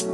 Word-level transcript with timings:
Čus. 0.00 0.12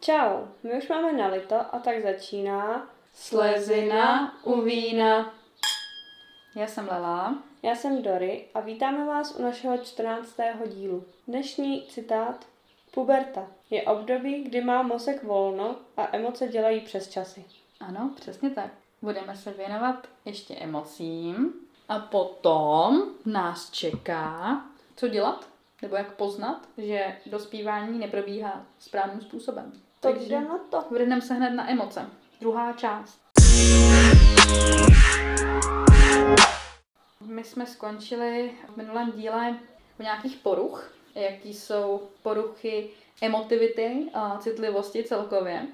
Čau, 0.00 0.46
my 0.62 0.78
už 0.78 0.88
máme 0.88 1.12
nalito 1.12 1.56
a 1.74 1.78
tak 1.78 2.02
začíná 2.02 2.90
Slezina 3.12 4.34
u 4.44 4.60
vína. 4.60 5.34
Já 6.56 6.66
jsem 6.66 6.88
Lela. 6.90 7.42
Já 7.62 7.74
jsem 7.74 8.02
Dory 8.02 8.44
a 8.54 8.60
vítáme 8.60 9.06
vás 9.06 9.36
u 9.38 9.42
našeho 9.42 9.78
14. 9.78 10.36
dílu. 10.66 11.04
Dnešní 11.28 11.86
citát 11.86 12.46
Puberta 12.90 13.46
je 13.70 13.82
období, 13.82 14.44
kdy 14.44 14.60
má 14.60 14.82
mozek 14.82 15.22
volno 15.22 15.76
a 15.96 16.16
emoce 16.16 16.48
dělají 16.48 16.80
přes 16.80 17.08
časy. 17.08 17.44
Ano, 17.80 18.10
přesně 18.16 18.50
tak. 18.50 18.70
Budeme 19.02 19.36
se 19.36 19.52
věnovat 19.52 20.08
ještě 20.24 20.54
emocím 20.54 21.52
a 21.88 21.98
potom 21.98 23.02
nás 23.26 23.70
čeká, 23.70 24.62
co 24.96 25.08
dělat, 25.08 25.48
nebo 25.82 25.96
jak 25.96 26.16
poznat, 26.16 26.68
že 26.78 27.16
dospívání 27.26 27.98
neprobíhá 27.98 28.66
správným 28.78 29.20
způsobem. 29.20 29.72
To 30.00 30.08
jde 30.08 30.40
na 30.40 30.58
to. 30.70 30.84
vrhneme 30.90 31.22
se 31.22 31.34
hned 31.34 31.50
na 31.50 31.70
emoce. 31.70 32.06
Druhá 32.40 32.72
část. 32.72 33.20
My 37.20 37.44
jsme 37.44 37.66
skončili 37.66 38.54
v 38.74 38.76
minulém 38.76 39.12
díle 39.12 39.58
u 40.00 40.02
nějakých 40.02 40.36
poruch, 40.36 40.92
jaký 41.14 41.54
jsou 41.54 42.08
poruchy 42.22 42.90
emotivity 43.22 44.10
a 44.14 44.38
citlivosti 44.38 45.04
celkově. 45.04 45.66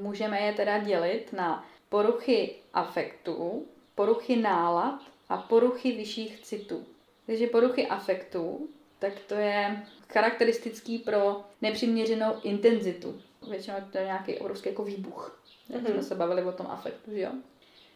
Můžeme 0.00 0.40
je 0.40 0.52
teda 0.52 0.78
dělit 0.78 1.32
na 1.32 1.64
poruchy 1.88 2.54
afektů, 2.74 3.66
poruchy 3.94 4.36
nálad 4.36 5.00
a 5.28 5.36
poruchy 5.36 5.92
vyšších 5.92 6.40
citů. 6.40 6.86
Takže 7.26 7.46
poruchy 7.46 7.86
afektů, 7.86 8.68
tak 8.98 9.12
to 9.26 9.34
je 9.34 9.82
charakteristický 10.08 10.98
pro 10.98 11.40
nepřiměřenou 11.62 12.34
intenzitu. 12.42 13.22
Většinou 13.50 13.76
to 13.92 13.98
je 13.98 14.04
nějaký 14.04 14.38
obrovský 14.38 14.68
jako 14.68 14.84
výbuch. 14.84 15.40
Jak 15.68 15.86
jsme 15.86 16.02
se 16.02 16.14
bavili 16.14 16.44
o 16.44 16.52
tom 16.52 16.66
afektu, 16.66 17.10
že 17.10 17.20
jo? 17.20 17.30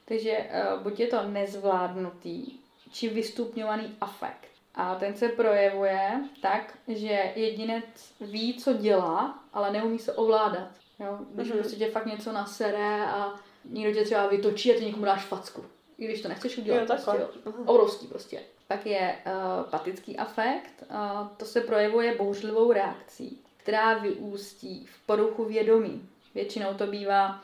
Takže 0.05 0.47
uh, 0.75 0.83
buď 0.83 1.01
je 1.01 1.07
to 1.07 1.23
nezvládnutý, 1.23 2.59
či 2.93 3.09
vystupňovaný 3.09 3.97
afekt. 4.01 4.49
A 4.75 4.95
ten 4.95 5.17
se 5.17 5.29
projevuje 5.29 6.21
tak, 6.43 6.79
že 6.89 7.33
jedinec 7.35 7.85
ví, 8.21 8.55
co 8.55 8.73
dělá, 8.73 9.45
ale 9.53 9.73
neumí 9.73 9.99
se 9.99 10.13
ovládat. 10.13 10.69
Jo? 10.99 11.19
Když 11.31 11.49
Mhm. 11.49 11.59
prostě 11.59 11.77
tě 11.77 11.91
fakt 11.91 12.07
něco 12.07 12.33
nasere 12.33 13.07
a 13.07 13.41
někdo 13.65 13.93
tě 13.99 14.05
třeba 14.05 14.27
vytočí 14.27 14.73
a 14.73 14.79
ty 14.79 14.85
někomu 14.85 15.05
dáš 15.05 15.25
facku. 15.25 15.65
I 15.99 16.05
když 16.05 16.23
to 16.23 16.29
nechceš 16.29 16.59
udělat. 16.59 16.81
Jo, 16.81 16.87
prostě, 16.87 17.11
jo. 17.21 17.53
Obrovský 17.67 18.07
prostě. 18.07 18.41
Pak 18.69 18.87
je 18.87 19.17
uh, 19.27 19.71
patický 19.71 20.17
afekt. 20.17 20.85
Uh, 20.91 21.27
to 21.37 21.45
se 21.45 21.61
projevuje 21.61 22.15
bouřlivou 22.17 22.73
reakcí, 22.73 23.39
která 23.57 23.99
vyústí 23.99 24.87
v 24.87 25.07
poruchu 25.07 25.45
vědomí. 25.45 26.09
Většinou 26.35 26.75
to 26.75 26.87
bývá, 26.87 27.43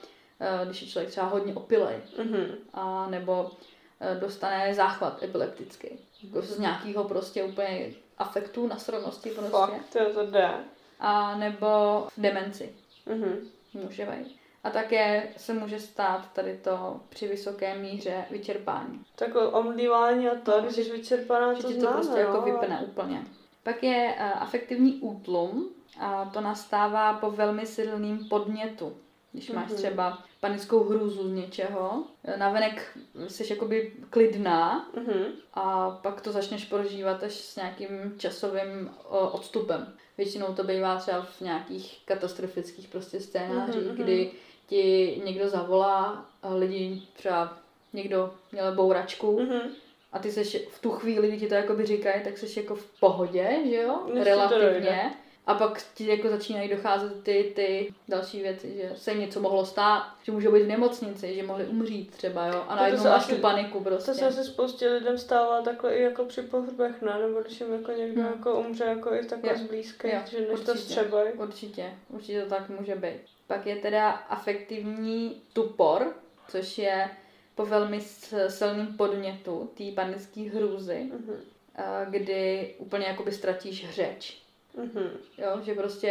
uh, 0.60 0.66
když 0.68 0.82
je 0.82 0.88
člověk 0.88 1.10
třeba 1.10 1.26
hodně 1.26 1.54
opilej, 1.54 1.96
Mhm. 2.24 2.46
a 2.74 3.06
nebo 3.10 3.50
eh, 4.00 4.14
dostane 4.20 4.74
záchvat 4.74 5.22
epileptický. 5.22 5.88
Jako 6.22 6.42
z 6.42 6.58
nějakého 6.58 7.04
prostě 7.04 7.44
úplně 7.44 7.90
afektu, 8.18 8.66
nasranosti 8.66 9.30
prostě. 9.30 9.50
Fakt, 9.50 9.72
to, 9.92 10.12
to 10.14 10.26
jde. 10.30 10.50
A 11.00 11.36
nebo 11.38 11.66
v 12.16 12.20
demenci 12.20 12.72
Mhm. 13.06 13.48
může 13.74 14.06
být. 14.06 14.37
A 14.64 14.70
také 14.70 15.28
se 15.36 15.54
může 15.54 15.80
stát 15.80 16.32
tady 16.32 16.56
to 16.64 17.00
při 17.08 17.28
vysoké 17.28 17.78
míře 17.78 18.24
vyčerpání. 18.30 19.04
Takové 19.14 19.46
omdlívání 19.48 20.28
a 20.28 20.34
to, 20.40 20.60
když 20.60 20.74
jsi 20.74 20.92
vyčerpaná, 20.92 21.54
Že 21.54 21.62
to 21.62 21.68
ti 21.68 21.74
to 21.74 21.80
známe, 21.80 21.96
prostě 21.96 22.20
jako 22.20 22.32
no, 22.32 22.42
ale- 22.42 22.52
vypne 22.52 22.80
úplně. 22.80 23.26
Pak 23.62 23.82
je 23.82 24.14
eh, 24.18 24.32
afektivní 24.32 24.94
útlum 24.94 25.68
a 26.00 26.24
to 26.24 26.40
nastává 26.40 27.12
po 27.12 27.30
velmi 27.30 27.66
silným 27.66 28.28
podnětu. 28.28 28.96
Když 29.38 29.50
máš 29.50 29.68
Mhm. 29.68 29.76
třeba 29.76 30.18
panickou 30.40 30.84
hrůzu 30.84 31.28
z 31.28 31.32
něčeho, 31.32 32.04
eh, 32.24 32.36
navenek 32.36 32.98
jsi 33.28 33.46
jakoby 33.52 33.92
klidná, 34.10 34.88
Mhm. 34.96 35.24
a 35.54 35.90
pak 35.90 36.20
to 36.20 36.32
začneš 36.32 36.64
prožívat 36.64 37.22
až 37.22 37.32
s 37.32 37.56
nějakým 37.56 38.14
časovým 38.18 38.90
o, 39.08 39.28
odstupem. 39.30 39.92
Většinou 40.18 40.46
to 40.54 40.64
bývá 40.64 40.96
třeba 40.96 41.22
v 41.22 41.40
nějakých 41.40 41.98
katastrofických 42.04 42.88
prostě 42.88 43.20
scénářích, 43.20 43.82
Mhm, 43.82 43.92
mhm. 43.94 44.02
kdy 44.02 44.30
ti 44.66 45.22
někdo 45.24 45.48
zavolá, 45.48 46.26
lidi 46.54 47.02
třeba 47.12 47.58
někdo 47.92 48.34
měl 48.52 48.74
bouračku 48.74 49.40
Mhm. 49.40 49.60
a 50.12 50.18
ty 50.18 50.32
seš 50.32 50.56
v 50.70 50.80
tu 50.80 50.90
chvíli, 50.90 51.28
kdy 51.28 51.38
ti 51.38 51.46
to 51.48 51.54
jakoby 51.54 51.86
říkají, 51.86 52.24
tak 52.24 52.38
jsi 52.38 52.60
jako 52.60 52.74
v 52.74 53.00
pohodě, 53.00 53.56
že 53.70 53.76
jo, 53.76 54.00
Než 54.14 54.24
relativně. 54.24 55.14
A 55.48 55.54
pak 55.54 55.82
ti 55.94 56.06
jako 56.06 56.28
začínají 56.28 56.68
docházet 56.68 57.22
ty, 57.22 57.52
ty 57.56 57.94
další 58.08 58.40
věci, 58.42 58.76
že 58.76 58.92
se 58.96 59.14
něco 59.14 59.40
mohlo 59.40 59.66
stát, 59.66 60.02
že 60.22 60.32
můžou 60.32 60.52
být 60.52 60.62
v 60.62 60.68
nemocnici, 60.68 61.34
že 61.34 61.42
mohli 61.42 61.64
umřít 61.66 62.10
třeba, 62.10 62.46
jo, 62.46 62.64
a 62.68 62.74
to 62.76 62.80
najednou 62.80 63.04
máš 63.04 63.26
tu 63.26 63.36
paniku 63.36 63.80
prostě. 63.80 64.10
To 64.10 64.16
se 64.18 64.26
asi 64.26 64.44
spoustě 64.44 64.88
lidem 64.88 65.18
stává 65.18 65.62
takhle 65.62 65.94
i 65.94 66.02
jako 66.02 66.24
při 66.24 66.42
pohřbech, 66.42 67.02
ne? 67.02 67.18
Nebo 67.26 67.40
když 67.40 67.60
jim 67.60 67.72
jako 67.72 67.92
někdo 67.92 68.22
Hmm. 68.22 68.32
jako 68.32 68.60
umře 68.60 68.84
jako 68.84 69.14
i 69.14 69.24
takhle 69.26 69.52
Jo. 69.52 69.58
z 69.58 69.62
blízkých, 69.62 70.12
Jo, 70.12 70.20
že 70.30 70.40
než 70.40 70.48
to 70.48 70.52
určitě. 70.72 70.78
střebají. 70.78 71.32
Určitě, 71.32 71.92
určitě 72.08 72.42
to 72.42 72.48
tak 72.48 72.68
může 72.68 72.94
být. 72.94 73.20
Pak 73.46 73.66
je 73.66 73.76
teda 73.76 74.10
afektivní 74.10 75.42
tupor, 75.52 76.12
což 76.48 76.78
je 76.78 77.10
po 77.54 77.66
velmi 77.66 78.00
silným 78.48 78.86
podnětu 78.96 79.70
té 79.78 79.84
panické 79.94 80.40
hrůzy, 80.40 81.10
Mhm. 81.12 81.34
a 81.76 82.04
kdy 82.04 82.74
úplně 82.78 83.06
jakoby 83.06 83.32
ztratíš 83.32 83.90
řeč. 83.90 84.42
Mhm. 84.76 85.10
Jo, 85.38 85.60
že 85.62 85.74
prostě 85.74 86.08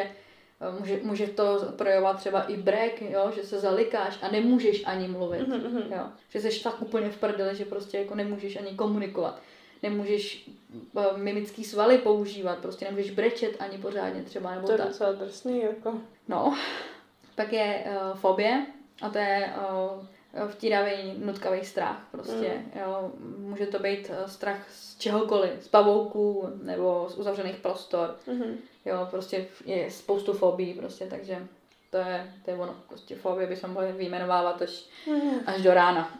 eh, 0.62 0.80
může, 0.80 1.00
může 1.04 1.28
to 1.28 1.74
projevovat 1.78 2.18
třeba 2.18 2.42
i 2.42 2.58
brek, 2.58 3.02
jo, 3.02 3.32
že 3.36 3.44
se 3.44 3.60
zalikáš 3.60 4.20
a 4.22 4.32
nemůžeš 4.32 4.84
ani 4.86 5.08
mluvit. 5.08 5.48
Mhm, 5.48 5.58
mhm. 5.60 5.94
Jo, 5.94 6.08
že 6.30 6.42
jsi 6.42 6.64
tak 6.64 6.82
úplně 6.82 7.10
v 7.10 7.18
prdeli, 7.18 7.56
že 7.56 7.66
prostě 7.66 7.98
jako 7.98 8.16
nemůžeš 8.16 8.56
ani 8.56 8.76
komunikovat. 8.76 9.40
Nemůžeš 9.84 10.50
eh, 10.98 11.18
mimický 11.18 11.64
svaly 11.64 11.98
používat, 11.98 12.60
prostě 12.60 12.86
nemůžeš 12.86 13.12
brečet 13.12 13.56
ani 13.60 13.78
pořádně 13.78 14.24
třeba, 14.24 14.56
nebo 14.56 14.66
To 14.68 14.72
je 14.72 14.78
tak. 14.78 14.88
docela 14.88 15.12
drsný, 15.12 15.62
jako. 15.62 15.94
No, 16.28 16.58
pak 17.36 17.54
je 17.54 17.84
uh, 17.86 18.18
fobie 18.18 18.66
a 19.02 19.10
to 19.10 19.18
je 19.18 19.54
uh, 19.58 20.06
vtíravý, 20.48 21.14
nutkavý 21.18 21.66
strach 21.66 22.08
prostě. 22.12 22.64
Mm. 22.66 22.82
Jo. 22.82 23.12
Může 23.38 23.66
to 23.66 23.80
být 23.80 24.10
uh, 24.10 24.30
strach 24.30 24.70
z 24.72 24.98
čehokoliv, 24.98 25.52
z 25.64 25.68
pavouků 25.68 26.50
nebo 26.64 27.06
z 27.10 27.16
uzavřených 27.18 27.56
prostor. 27.56 28.16
Mhm. 28.28 28.58
Jo, 28.86 29.08
prostě 29.12 29.48
je 29.66 29.92
spoustu 29.92 30.34
fobií 30.34 30.74
prostě, 30.74 31.06
takže 31.06 31.48
to 31.92 31.98
je, 31.98 32.34
to 32.46 32.52
je 32.52 32.58
ono. 32.58 32.76
Prostě 32.88 33.16
fobie 33.16 33.48
bychom 33.48 33.70
mohli 33.72 33.92
vyjmenovávat 33.92 34.62
až, 34.62 34.86
Mhm. 35.08 35.40
až 35.46 35.62
do 35.62 35.74
rána. 35.74 36.12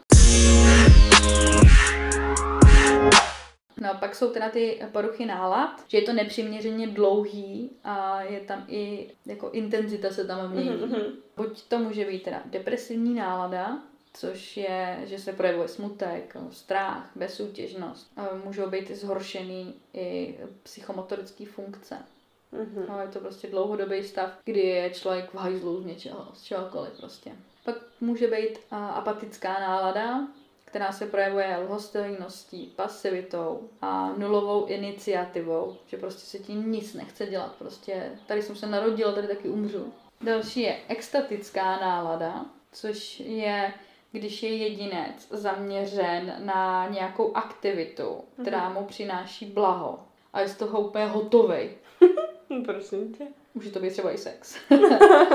No 3.80 3.90
a 3.90 3.94
pak 3.94 4.14
jsou 4.14 4.30
teda 4.30 4.48
ty 4.48 4.82
poruchy 4.92 5.26
nálad, 5.26 5.84
že 5.88 5.98
je 5.98 6.02
to 6.02 6.12
nepřiměřeně 6.12 6.86
dlouhý 6.86 7.70
a 7.84 8.22
je 8.22 8.40
tam 8.40 8.64
i 8.68 9.10
jako 9.26 9.50
intenzita 9.50 10.10
se 10.10 10.24
tam 10.26 10.50
mění. 10.52 10.70
Mhm, 10.70 10.80
mhm. 10.88 11.00
Buď 11.36 11.62
to 11.68 11.78
může 11.78 12.04
být 12.04 12.22
teda 12.22 12.42
depresivní 12.44 13.14
nálada, 13.14 13.78
což 14.18 14.56
je, 14.56 14.98
že 15.04 15.18
se 15.18 15.32
projevuje 15.32 15.68
smutek, 15.68 16.36
strach, 16.50 17.10
bezsoutěžnost. 17.14 18.12
A 18.16 18.28
Můžou 18.44 18.70
být 18.70 18.90
zhoršený 18.90 19.74
i 19.94 20.38
psychomotorické 20.62 21.46
funkce. 21.46 21.96
Mhm. 22.52 22.84
No, 22.88 23.00
je 23.00 23.08
to 23.08 23.20
prostě 23.20 23.48
dlouhodobý 23.48 24.04
stav, 24.04 24.30
kdy 24.44 24.60
je 24.60 24.90
člověk 24.90 25.30
v 25.30 25.34
hajzlu 25.34 25.82
z 25.82 25.86
něčeho, 25.86 26.28
z 26.34 26.42
čehokoliv 26.42 26.92
prostě. 27.00 27.32
Pak 27.64 27.74
může 28.00 28.26
být 28.26 28.58
apatická 28.70 29.60
nálada, 29.60 30.28
která 30.64 30.92
se 30.92 31.06
projevuje 31.06 31.56
lhostejností, 31.56 32.72
pasivitou 32.76 33.68
a 33.82 34.12
nulovou 34.16 34.66
iniciativou, 34.66 35.76
že 35.86 35.96
prostě 35.96 36.20
se 36.20 36.38
ti 36.38 36.54
nic 36.54 36.94
nechce 36.94 37.26
dělat, 37.26 37.54
prostě 37.58 38.12
tady 38.26 38.42
jsem 38.42 38.56
se 38.56 38.66
narodila, 38.66 39.12
tady 39.12 39.28
taky 39.28 39.48
umřu. 39.48 39.92
Další 40.20 40.60
je 40.60 40.78
extatická 40.88 41.80
nálada, 41.80 42.46
což 42.72 43.20
je, 43.20 43.72
když 44.12 44.42
je 44.42 44.56
jedinec 44.56 45.26
zaměřen 45.30 46.34
na 46.38 46.88
nějakou 46.90 47.36
aktivitu, 47.36 48.24
která 48.42 48.68
mu 48.68 48.84
přináší 48.84 49.46
blaho 49.46 49.98
a 50.32 50.40
je 50.40 50.48
z 50.48 50.56
toho 50.56 50.80
úplně 50.80 51.06
hotovej. 51.06 51.70
Prosím 52.64 53.14
tě. 53.14 53.24
Může 53.54 53.70
to 53.70 53.80
být 53.80 53.90
třeba 53.92 54.12
i 54.12 54.18
sex. 54.18 54.56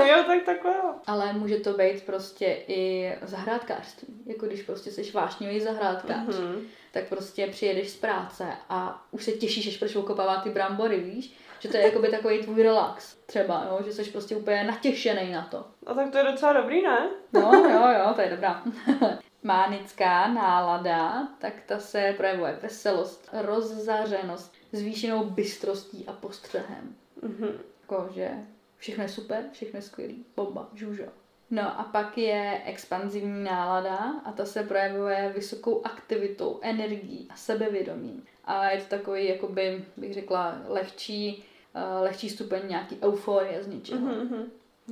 jo, 0.08 0.24
tak 0.26 0.42
takhle 0.46 0.72
jo. 0.74 0.94
Ale 1.06 1.32
může 1.32 1.56
to 1.60 1.72
být 1.72 2.02
prostě 2.06 2.58
i 2.68 3.12
zahrádkářství. 3.22 4.14
Jako 4.26 4.46
když 4.46 4.62
prostě 4.62 4.90
jsi 4.90 5.10
vášnivý 5.12 5.60
zahrádkář, 5.60 6.38
Mhm. 6.38 6.66
tak 6.92 7.08
prostě 7.08 7.46
přijedeš 7.46 7.90
z 7.90 7.96
práce 7.96 8.46
a 8.68 9.06
už 9.10 9.24
se 9.24 9.32
těšíš, 9.32 9.66
až 9.68 9.78
budeš 9.78 9.96
okopávat 9.96 10.42
ty 10.42 10.50
brambory, 10.50 11.00
víš? 11.00 11.34
Že 11.64 11.70
to 11.70 11.76
je 11.76 11.82
jakoby 11.82 12.08
takový 12.08 12.42
tvůj 12.42 12.62
relax 12.62 13.16
třeba, 13.26 13.66
jo? 13.70 13.80
že 13.84 13.92
jsi 13.92 14.10
prostě 14.10 14.36
úplně 14.36 14.64
natěšený 14.64 15.32
na 15.32 15.48
to. 15.50 15.66
A 15.86 15.94
tak 15.94 16.10
to 16.10 16.18
je 16.18 16.24
docela 16.24 16.52
dobrý, 16.52 16.82
ne? 16.82 17.10
No, 17.32 17.52
jo, 17.54 17.88
jo, 17.98 18.12
to 18.14 18.20
je 18.20 18.30
dobrá. 18.30 18.62
mánická 19.42 20.28
nálada, 20.28 21.28
tak 21.38 21.52
ta 21.66 21.78
se 21.78 22.14
projevuje 22.16 22.58
veselost, 22.62 23.28
rozzařenost, 23.32 24.52
zvýšenou 24.72 25.24
bystrostí 25.24 26.04
a 26.06 26.12
postřehem. 26.12 26.94
Mhm. 27.22 27.48
Jako, 27.80 28.08
že 28.14 28.30
všechno 28.76 29.04
je 29.04 29.08
super, 29.08 29.44
všechno 29.52 29.78
je 29.78 29.82
skvělý, 29.82 30.24
bomba, 30.36 30.68
žužo. 30.74 31.04
No 31.50 31.80
a 31.80 31.84
pak 31.84 32.18
je 32.18 32.62
expanzivní 32.64 33.44
nálada 33.44 34.14
a 34.24 34.32
ta 34.32 34.44
se 34.44 34.62
projevuje 34.62 35.32
vysokou 35.34 35.86
aktivitou, 35.86 36.58
energií 36.62 37.26
a 37.30 37.36
sebevědomím. 37.36 38.24
A 38.44 38.70
je 38.70 38.80
to 38.80 38.88
takový, 38.88 39.28
jakoby, 39.28 39.84
bych 39.96 40.14
řekla, 40.14 40.58
lehčí, 40.68 41.44
uh, 41.74 42.02
lehčí 42.02 42.30
stupeň 42.30 42.60
nějaký 42.68 42.98
euforie 43.02 43.62
z 43.62 43.66
ničeho. 43.66 44.06
Mhm. 44.06 44.50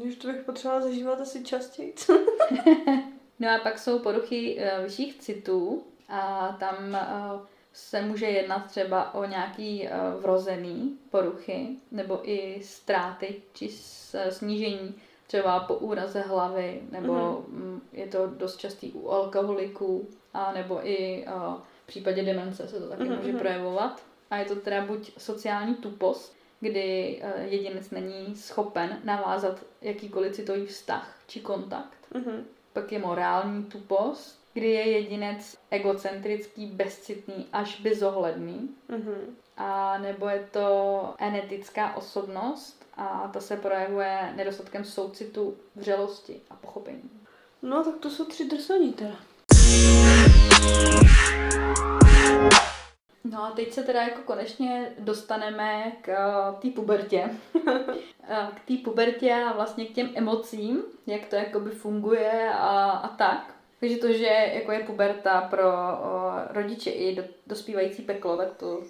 Už 0.09 0.15
to 0.15 0.29
bych 0.29 0.37
potřebovala 0.43 0.83
zažívat 0.85 1.21
asi 1.21 1.45
častěji. 1.45 1.95
No 3.41 3.49
a 3.51 3.59
pak 3.59 3.79
jsou 3.79 3.99
poruchy 3.99 4.57
uh, 4.79 4.85
vyšších 4.85 5.19
citů 5.19 5.83
a 6.09 6.57
tam 6.61 6.77
uh, 6.89 7.41
se 7.73 8.03
může 8.03 8.27
jednat 8.27 8.67
třeba 8.67 9.15
o 9.15 9.25
nějaký 9.25 9.83
uh, 9.89 10.23
vrozený 10.23 10.99
poruchy 11.11 11.69
nebo 11.91 12.21
i 12.31 12.61
ztráty 12.65 13.43
či 13.53 13.69
s- 13.69 14.31
snížení 14.31 14.95
třeba 15.27 15.61
po 15.61 15.75
úraze 15.75 16.21
hlavy, 16.21 16.83
nebo 16.91 17.45
mm. 17.49 17.81
je 17.93 18.07
to 18.07 18.27
dost 18.27 18.57
častý 18.57 18.91
u 18.93 19.09
alkoholiků, 19.11 20.09
a 20.35 20.53
nebo 20.53 20.89
i 20.89 21.25
uh, 21.27 21.55
v 21.85 21.87
případě 21.87 22.23
demence 22.23 22.69
se 22.69 22.81
to 22.81 22.89
taky 22.89 23.05
Mhm, 23.05 23.17
může 23.17 23.29
mhm. 23.31 23.39
projevovat. 23.39 24.03
A 24.31 24.37
je 24.37 24.45
to 24.45 24.57
teda 24.57 24.87
buď 24.87 25.13
sociální 25.19 25.75
tupost, 25.75 26.37
kdy 26.63 27.23
uh, 27.23 27.53
jedinec 27.53 27.91
není 27.91 28.37
schopen 28.37 29.01
navázat 29.05 29.63
jakýkoliv 29.81 30.35
citový 30.35 30.67
vztah 30.67 31.17
či 31.27 31.41
kontakt. 31.41 31.99
Mhm. 32.15 32.45
Pak 32.73 32.93
je 32.93 32.99
morální 32.99 33.65
tupost, 33.65 34.39
kdy 34.55 34.71
je 34.71 34.91
jedinec 34.91 35.57
egocentrický, 35.71 36.67
bezcitný 36.67 37.47
až 37.53 37.81
bezohledný. 37.81 38.69
Mhm. 38.89 39.37
A 39.57 39.99
nebo 39.99 40.29
je 40.29 40.49
to 40.51 41.15
enetická 41.19 41.97
osobnost 41.97 42.87
a 42.97 43.31
ta 43.33 43.41
se 43.41 43.57
projevuje 43.57 44.33
nedostatkem 44.37 44.85
soucitu, 44.85 45.57
vřelosti 45.77 46.41
a 46.51 46.57
pochopení. 46.57 47.11
No 47.63 47.85
tak 47.85 47.97
to 47.97 48.11
jsou 48.11 48.25
tři 48.25 48.49
drsaní 48.49 48.93
teda. 48.93 49.17
No 53.33 53.45
a 53.45 53.51
teď 53.51 53.73
se 53.73 53.83
teda 53.83 54.03
jako 54.03 54.21
konečně 54.23 54.93
dostaneme 54.99 55.93
k 56.03 56.09
eh, 56.09 56.61
té 56.63 56.71
pubertě. 56.71 57.31
Eh, 58.29 58.49
k 58.55 58.69
té 58.69 58.75
pubertě 58.85 59.35
a 59.35 59.53
vlastně 59.53 59.85
k 59.85 59.93
těm 59.93 60.11
emocím, 60.15 60.83
jak 61.07 61.27
to 61.27 61.37
jakoby 61.37 61.71
funguje 61.71 62.51
a, 62.55 62.91
a 62.91 63.09
tak. 63.09 63.55
Takže 63.81 63.97
to, 63.97 64.13
že 64.13 64.51
jako 64.53 64.73
je 64.73 64.81
puberta 64.81 65.41
pro 65.41 65.69
o, 65.73 66.33
rodiče 66.51 66.91
i 66.91 67.17
do, 67.17 67.23
dospívající 67.47 68.03
peklo, 68.03 68.37
tak 68.37 68.53
to 68.57 68.81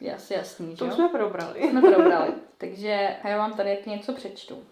je 0.00 0.14
asi 0.14 0.34
jasný, 0.34 0.76
To 0.76 0.86
že 0.86 0.92
jsme 0.92 1.08
probrali. 1.08 1.70
jsme 1.70 1.80
probrali. 1.80 2.32
Takže 2.58 3.16
já 3.24 3.36
vám 3.38 3.52
tady 3.52 3.70
jak 3.70 3.86
něco 3.86 4.12
přečtu. 4.12 4.64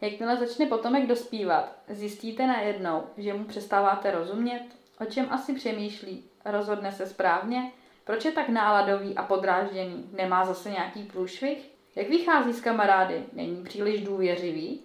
Jakmile 0.00 0.36
začne 0.36 0.66
potomek 0.66 1.06
dospívat, 1.06 1.72
zjistíte 1.88 2.46
najednou, 2.46 3.02
že 3.16 3.34
mu 3.34 3.44
přestáváte 3.44 4.10
rozumět, 4.10 4.64
o 5.00 5.04
čem 5.04 5.26
asi 5.30 5.54
přemýšlí, 5.54 6.24
rozhodne 6.44 6.92
se 6.92 7.06
správně, 7.06 7.72
proč 8.04 8.24
je 8.24 8.32
tak 8.32 8.48
náladový 8.48 9.14
a 9.14 9.22
podrážděný, 9.22 10.10
nemá 10.12 10.44
zase 10.44 10.70
nějaký 10.70 11.02
průšvih, 11.02 11.70
jak 11.96 12.08
vychází 12.08 12.52
s 12.52 12.60
kamarády, 12.60 13.24
není 13.32 13.64
příliš 13.64 14.00
důvěřivý, 14.00 14.80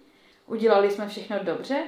udělali 0.45 0.91
jsme 0.91 1.07
všechno 1.07 1.43
dobře, 1.43 1.83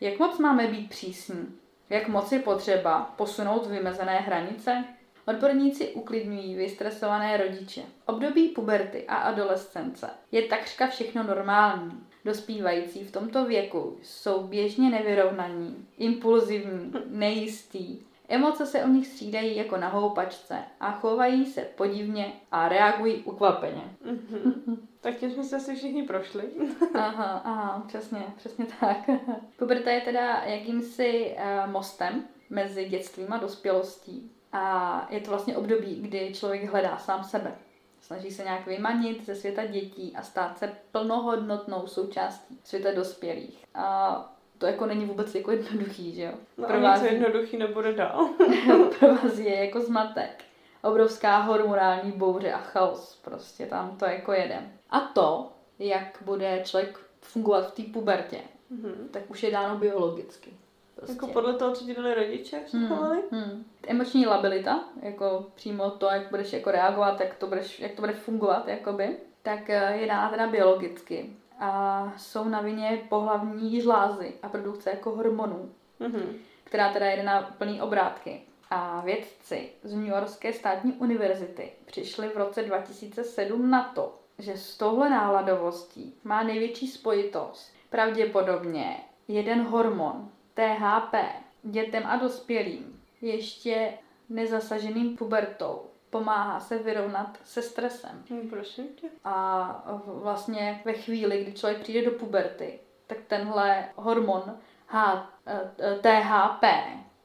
jak 0.00 0.18
moc 0.18 0.38
máme 0.38 0.66
být 0.66 0.88
přísní, 0.88 1.58
jak 1.90 2.08
moc 2.08 2.32
je 2.32 2.38
potřeba 2.38 3.14
posunout 3.16 3.66
vymezené 3.66 4.18
hranice, 4.18 4.84
Odborníci 5.26 5.88
uklidňují 5.88 6.54
vystresované 6.54 7.36
rodiče. 7.36 7.82
Období 8.06 8.48
puberty 8.48 9.04
a 9.08 9.14
adolescence 9.14 10.10
je 10.32 10.42
takřka 10.42 10.86
všechno 10.86 11.22
normální. 11.22 11.92
Dospívající 12.24 13.04
v 13.04 13.12
tomto 13.12 13.44
věku 13.44 13.98
jsou 14.02 14.42
běžně 14.42 14.90
nevyrovnaní, 14.90 15.88
impulzivní, 15.98 16.92
nejistý. 17.06 17.98
Emoce 18.32 18.66
se 18.66 18.84
u 18.84 18.88
nich 18.88 19.06
střídají 19.06 19.56
jako 19.56 19.76
na 19.76 19.88
houpačce 19.88 20.58
a 20.80 20.92
chovají 20.92 21.46
se 21.46 21.60
podivně 21.60 22.32
a 22.52 22.68
reagují 22.68 23.22
ukvapeně. 23.22 23.82
Mhm. 24.04 24.88
Tak 25.00 25.16
tím 25.16 25.30
jsme 25.30 25.44
se 25.44 25.56
asi 25.56 25.76
všichni 25.76 26.02
prošli. 26.02 26.42
Aha, 26.94 27.42
aha, 27.44 27.84
přesně, 27.88 28.22
přesně 28.36 28.66
tak. 28.80 28.96
Puberta 29.58 29.90
je 29.90 30.00
teda 30.00 30.42
jakýmsi 30.44 31.36
uh, 31.36 31.70
mostem 31.70 32.24
mezi 32.50 32.84
dětstvím 32.88 33.32
a 33.32 33.38
dospělostí. 33.38 34.30
A 34.52 35.06
je 35.10 35.20
to 35.20 35.30
vlastně 35.30 35.56
období, 35.56 35.94
kdy 36.00 36.34
člověk 36.34 36.70
hledá 36.70 36.98
sám 36.98 37.24
sebe. 37.24 37.54
Snaží 38.00 38.30
se 38.30 38.42
nějak 38.42 38.66
vymanit 38.66 39.26
ze 39.26 39.34
světa 39.34 39.64
dětí 39.64 40.16
a 40.16 40.22
stát 40.22 40.58
se 40.58 40.76
plnohodnotnou 40.92 41.86
součástí 41.86 42.60
světa 42.64 42.94
dospělých. 42.94 43.64
A 43.74 44.36
to 44.62 44.66
jako 44.66 44.86
není 44.86 45.06
vůbec 45.06 45.34
jako 45.34 45.50
jednoduchý, 45.50 46.14
že 46.14 46.22
jo? 46.22 46.32
No 46.58 46.66
Pro 46.66 46.80
vás- 46.80 47.02
jednoduchý 47.02 47.56
nebude 47.56 47.92
dál. 47.92 48.28
pro 48.98 49.08
vás 49.14 49.38
je 49.38 49.64
jako 49.64 49.80
zmatek. 49.80 50.44
Obrovská 50.82 51.38
hormonální 51.38 52.12
bouře 52.12 52.52
a 52.52 52.58
chaos. 52.58 53.20
Prostě 53.24 53.66
tam 53.66 53.96
to 53.96 54.04
jako 54.04 54.32
jede. 54.32 54.58
A 54.90 55.00
to, 55.00 55.52
jak 55.78 56.18
bude 56.24 56.60
člověk 56.64 56.98
fungovat 57.20 57.66
v 57.72 57.74
té 57.74 57.92
pubertě, 57.92 58.38
Mhm. 58.70 59.08
tak 59.10 59.22
už 59.30 59.42
je 59.42 59.50
dáno 59.50 59.78
biologicky. 59.78 60.50
Prostě. 60.94 61.12
Jako 61.14 61.26
podle 61.26 61.54
toho, 61.54 61.74
co 61.74 61.84
ti 61.84 61.94
dali 61.94 62.14
rodiče, 62.14 62.56
jak 62.56 62.68
se 62.68 62.76
Hmm, 62.78 62.88
chovali? 62.88 63.22
hmm. 63.32 63.64
Emoční 63.86 64.26
labilita, 64.26 64.84
jako 65.02 65.46
přímo 65.54 65.90
to, 65.90 66.06
jak 66.06 66.30
budeš 66.30 66.52
jako 66.52 66.70
reagovat, 66.70 67.20
jak 67.20 67.34
to, 67.34 67.46
budeš, 67.46 67.80
jak 67.80 67.92
to 67.92 68.02
bude 68.02 68.12
fungovat, 68.12 68.68
jakoby, 68.68 69.16
tak 69.42 69.70
eh, 69.70 69.96
je 70.00 70.06
dána 70.06 70.30
teda 70.30 70.46
biologicky. 70.46 71.36
A 71.64 72.12
jsou 72.16 72.44
na 72.48 72.60
vině 72.60 73.02
pohlavní 73.08 73.80
žlázy 73.80 74.34
a 74.42 74.48
produkce 74.48 74.90
jako 74.90 75.10
hormonů, 75.10 75.70
Mhm. 76.00 76.36
která 76.64 76.92
teda 76.92 77.06
jede 77.06 77.22
na 77.22 77.42
plný 77.58 77.82
obrátky. 77.82 78.40
A 78.70 79.00
vědci 79.04 79.68
z 79.82 79.94
New 79.94 80.06
Yorkské 80.08 80.52
státní 80.52 80.92
univerzity 80.92 81.72
přišli 81.84 82.28
v 82.28 82.36
roce 82.36 82.62
2007 82.62 83.70
na 83.70 83.82
to, 83.94 84.18
že 84.38 84.56
s 84.56 84.76
touhle 84.76 85.10
náladovostí 85.10 86.14
má 86.24 86.42
největší 86.42 86.86
spojitost 86.88 87.72
pravděpodobně 87.90 88.96
jeden 89.28 89.62
hormon, 89.62 90.28
THP, 90.54 91.14
dětem 91.62 92.02
a 92.06 92.16
dospělým, 92.16 93.00
ještě 93.20 93.92
nezasaženým 94.28 95.16
pubertou. 95.16 95.82
Pomáhá 96.12 96.60
se 96.60 96.78
vyrovnat 96.78 97.38
se 97.44 97.62
stresem. 97.62 98.24
Prosím 98.50 98.88
tě. 98.88 99.06
A 99.24 100.00
vlastně 100.06 100.82
ve 100.84 100.92
chvíli, 100.92 101.42
kdy 101.42 101.52
člověk 101.52 101.82
přijde 101.82 102.10
do 102.10 102.10
puberty, 102.10 102.80
tak 103.06 103.18
tenhle 103.26 103.84
hormon 103.96 104.42
H, 104.86 105.30
eh, 105.46 105.98
THP 106.00 106.64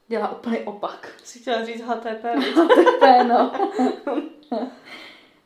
dělá 0.08 0.32
úplný 0.32 0.58
opak. 0.58 1.08
Jsi 1.24 1.38
chtěla 1.38 1.64
říct 1.64 1.82
HTP? 1.82 2.22
THP, 2.54 3.24
no. 3.28 3.52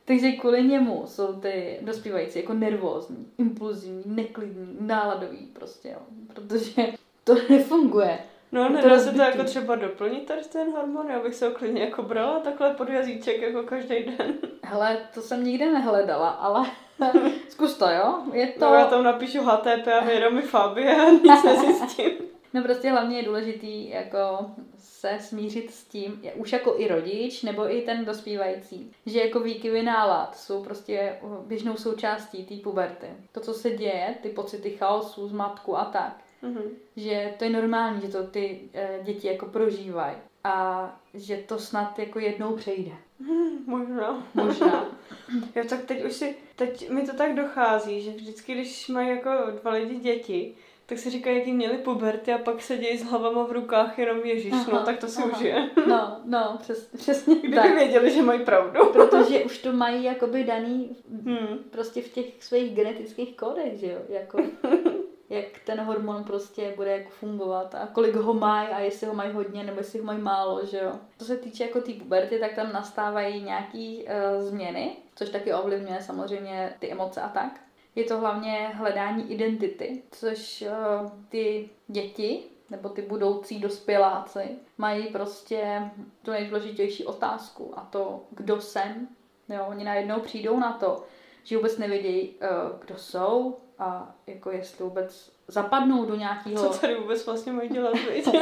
Takže 0.05 0.31
kvůli 0.31 0.63
němu 0.63 1.03
jsou 1.07 1.33
ty 1.39 1.79
dospívající 1.81 2.39
jako 2.39 2.53
nervózní, 2.53 3.27
impulzivní, 3.37 4.03
neklidní, 4.05 4.77
náladový 4.79 5.45
prostě, 5.45 5.89
jo. 5.89 5.99
Protože 6.33 6.93
to 7.23 7.35
nefunguje. 7.49 8.19
No, 8.53 8.69
nedá 8.69 8.99
se 8.99 9.11
to 9.11 9.21
jako 9.21 9.43
třeba 9.43 9.75
doplnit 9.75 10.25
tady 10.25 10.41
ten 10.51 10.71
hormon, 10.71 11.09
já 11.09 11.19
bych 11.19 11.35
se 11.35 11.45
ho 11.47 11.51
klidně 11.53 11.81
jako 11.83 12.01
brala 12.03 12.39
takhle 12.39 12.73
pod 12.73 12.89
jazyček 12.89 13.41
jako 13.41 13.63
každý 13.63 13.95
den. 14.03 14.33
Hele, 14.63 14.97
to 15.13 15.21
jsem 15.21 15.43
nikde 15.43 15.71
nehledala, 15.71 16.29
ale 16.29 16.65
zkus 17.49 17.77
to, 17.77 17.89
jo. 17.89 18.15
Je 18.33 18.47
to... 18.47 18.65
No, 18.65 18.73
já 18.73 18.85
tam 18.85 19.03
napíšu 19.03 19.41
HTP 19.43 19.87
a 19.87 20.05
vyjedou 20.05 20.31
mi 20.31 20.41
Fabie 20.41 20.95
a 20.95 21.09
nic 21.09 21.43
nezjistím. 21.43 22.11
No 22.55 22.63
prostě 22.63 22.89
hlavně 22.91 23.17
je 23.17 23.23
důležitý 23.23 23.89
jako 23.89 24.45
se 24.77 25.17
smířit 25.19 25.71
s 25.73 25.83
tím, 25.83 26.19
je- 26.21 26.33
už 26.33 26.51
jako 26.53 26.73
i 26.77 26.87
rodič, 26.87 27.43
nebo 27.43 27.75
i 27.75 27.81
ten 27.81 28.05
dospívající, 28.05 28.91
že 29.05 29.19
jako 29.19 29.39
výkyvy 29.39 29.83
nálad 29.83 30.37
jsou 30.37 30.63
prostě 30.63 31.15
běžnou 31.47 31.75
součástí 31.77 32.45
té 32.45 32.55
puberty. 32.55 33.07
To, 33.31 33.39
co 33.39 33.53
se 33.53 33.69
děje, 33.69 34.15
ty 34.21 34.29
pocity 34.29 34.69
chaosu, 34.69 35.27
zmatku 35.27 35.77
a 35.77 35.85
tak, 35.85 36.17
Mhm. 36.43 36.61
že 36.95 37.33
to 37.37 37.43
je 37.43 37.49
normální, 37.49 38.01
že 38.01 38.07
to 38.07 38.23
ty 38.23 38.59
eh, 38.73 38.99
děti 39.03 39.27
jako 39.27 39.45
prožívají 39.45 40.15
a 40.43 40.89
že 41.13 41.37
to 41.37 41.59
snad 41.59 41.99
jako 41.99 42.19
jednou 42.19 42.55
přejde. 42.55 42.91
Hm, 43.19 43.57
Možná. 43.67 44.23
Možná. 44.33 44.85
Jo, 45.55 45.63
tak 45.69 45.85
teď 45.85 46.05
už 46.05 46.13
si, 46.13 46.35
teď 46.55 46.89
mi 46.89 47.01
to 47.07 47.15
tak 47.15 47.35
dochází, 47.35 48.01
že 48.01 48.11
vždycky, 48.11 48.53
když 48.53 48.87
mají 48.87 49.09
jako 49.09 49.29
dva 49.61 49.71
lidi 49.71 49.95
děti, 49.95 50.55
tak 50.85 50.97
si 50.97 51.09
říkají, 51.09 51.37
jaký 51.37 51.51
měli 51.53 51.77
puberty 51.77 52.33
a 52.33 52.37
pak 52.37 52.61
sedějí 52.61 52.97
s 52.97 53.03
hlavama 53.03 53.43
v 53.45 53.51
rukách 53.51 53.99
jenom 53.99 54.19
Ježíš, 54.19 54.51
no 54.51 54.73
Aha, 54.73 54.85
tak 54.85 54.97
to 54.97 55.07
si 55.07 55.21
aha. 55.21 55.31
užije. 55.37 55.69
No, 55.87 56.17
no, 56.25 56.57
přes, 56.61 56.85
přesně 56.97 57.35
Kdyby 57.35 57.55
tak. 57.55 57.75
věděli, 57.75 58.11
že 58.11 58.21
mají 58.21 58.45
pravdu. 58.45 58.85
Protože 58.85 59.43
už 59.43 59.57
to 59.57 59.73
mají 59.73 60.03
jakoby 60.03 60.43
daný 60.43 60.95
Hmm. 61.25 61.57
prostě 61.69 62.01
v 62.01 62.07
těch 62.09 62.25
svých 62.39 62.75
genetických 62.75 63.35
kódech, 63.37 63.73
že 63.79 63.87
jo, 63.91 63.99
jako 64.09 64.37
jak 65.29 65.45
ten 65.65 65.81
hormon 65.81 66.23
prostě 66.23 66.73
bude 66.75 66.97
jako 66.97 67.09
fungovat 67.09 67.75
a 67.75 67.87
kolik 67.87 68.15
ho 68.15 68.33
mají 68.33 68.69
a 68.69 68.79
jestli 68.79 69.07
ho 69.07 69.13
mají 69.13 69.33
hodně 69.33 69.63
nebo 69.63 69.77
jestli 69.79 69.99
ho 69.99 70.05
mají 70.05 70.21
málo, 70.21 70.65
že 70.65 70.77
jo. 70.77 70.91
Co 71.19 71.25
se 71.25 71.37
týče 71.37 71.63
jako 71.63 71.81
té 71.81 71.93
puberty, 71.93 72.39
tak 72.39 72.53
tam 72.53 72.73
nastávají 72.73 73.43
nějaký 73.43 74.03
uh, 74.03 74.43
změny, 74.43 74.97
což 75.15 75.29
taky 75.29 75.53
ovlivňuje 75.53 76.01
samozřejmě 76.01 76.73
ty 76.79 76.91
emoce 76.91 77.21
a 77.21 77.29
tak. 77.29 77.59
Je 77.95 78.03
to 78.03 78.19
hlavně 78.19 78.71
hledání 78.73 79.31
identity, 79.31 80.03
což 80.11 80.61
uh, 80.61 81.09
ty 81.29 81.69
děti 81.87 82.43
nebo 82.69 82.89
ty 82.89 83.01
budoucí 83.01 83.59
dospěláci 83.59 84.49
mají 84.77 85.07
prostě 85.07 85.91
tu 86.21 86.31
nejdůležitější 86.31 87.05
otázku 87.05 87.73
a 87.75 87.81
to, 87.81 88.23
kdo 88.29 88.61
jsem. 88.61 89.07
Jo, 89.49 89.65
oni 89.69 89.83
najednou 89.83 90.19
přijdou 90.19 90.59
na 90.59 90.73
to, 90.73 91.03
že 91.43 91.57
vůbec 91.57 91.77
nevědějí, 91.77 92.29
uh, 92.29 92.79
kdo 92.85 92.97
jsou 92.97 93.57
a 93.83 94.15
jako 94.27 94.51
jestli 94.51 94.83
vůbec 94.83 95.31
zapadnou 95.47 96.05
do 96.05 96.15
nějakého... 96.15 96.69
Co 96.69 96.79
tady 96.79 96.95
vůbec 96.95 97.25
vlastně 97.25 97.51
mají 97.51 97.69
dělat, 97.69 97.93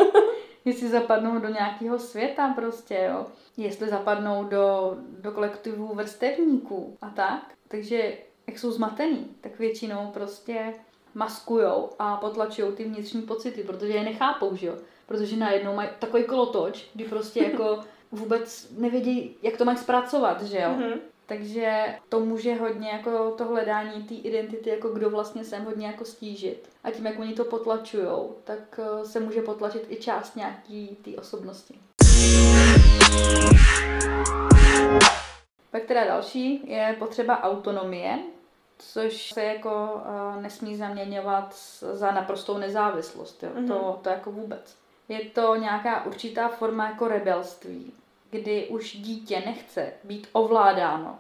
jestli 0.66 0.90
zapadnou 0.90 1.40
do 1.40 1.48
nějakého 1.48 2.00
světa 2.00 2.54
prostě, 2.56 3.10
jo. 3.12 3.26
Jestli 3.58 3.90
zapadnou 3.90 4.44
do, 4.44 4.96
do 5.20 5.32
kolektivu 5.32 5.96
vrstevníků 5.96 6.98
a 7.02 7.10
tak. 7.10 7.54
Takže 7.68 8.18
jak 8.48 8.60
jsou 8.60 8.72
zmatený, 8.72 9.28
tak 9.42 9.60
většinou 9.60 10.08
prostě 10.14 10.74
maskujou 11.14 11.90
a 12.00 12.18
potlačují 12.18 12.72
ty 12.72 12.84
vnitřní 12.84 13.22
pocity, 13.22 13.64
protože 13.64 13.94
je 13.94 14.04
nechápou, 14.04 14.56
že 14.56 14.68
jo. 14.68 14.78
Protože 15.06 15.38
najednou 15.38 15.76
mají 15.76 15.90
takový 16.00 16.24
kolotoč, 16.24 16.90
kdy 16.94 17.04
prostě 17.04 17.44
jako 17.44 17.80
vůbec 18.12 18.68
nevědí, 18.78 19.36
jak 19.42 19.58
to 19.58 19.66
mají 19.66 19.78
zpracovat, 19.78 20.44
že 20.44 20.58
jo. 20.58 20.70
Mm-hmm. 20.70 21.00
Takže 21.32 21.86
to 22.10 22.20
může 22.20 22.56
hodně 22.56 22.90
jako 22.90 23.32
to 23.32 23.46
hledání 23.46 24.04
té 24.04 24.14
identity, 24.14 24.70
jako 24.70 24.90
kdo 24.90 25.10
vlastně 25.10 25.44
jsem, 25.44 25.66
hodně 25.66 25.88
jako 25.88 26.06
stížit. 26.06 26.70
A 26.84 26.92
tím, 26.92 27.06
jak 27.06 27.20
oni 27.20 27.34
to 27.34 27.46
potlačujou, 27.46 28.36
tak 28.44 28.80
eh, 28.80 29.06
se 29.06 29.20
může 29.20 29.42
potlačit 29.42 29.86
i 29.90 29.96
část 29.96 30.36
nějaký 30.36 30.88
té 30.88 31.12
osobnosti. 31.22 31.80
Pak 35.72 35.84
teda 35.86 36.06
další 36.06 36.72
je 36.72 36.96
potřeba 37.00 37.44
autonomie, 37.44 38.20
což 38.78 39.32
se 39.32 39.44
jako 39.44 39.94
uh, 39.96 40.42
nesmí 40.42 40.78
zaměňovat 40.78 41.56
za 41.94 42.12
naprostou 42.12 42.58
nezávislost. 42.58 43.44
Jo? 43.44 43.50
Mm-hmm. 43.56 43.68
To, 43.68 44.00
to 44.02 44.10
jako 44.10 44.32
vůbec. 44.32 44.76
Je 45.10 45.20
to 45.20 45.56
nějaká 45.56 46.06
určitá 46.06 46.48
forma 46.48 46.90
jako 46.90 47.08
rebelství, 47.08 47.94
kdy 48.32 48.68
už 48.68 48.98
dítě 48.98 49.44
nechce 49.46 49.94
být 50.04 50.28
ovládáno 50.32 51.20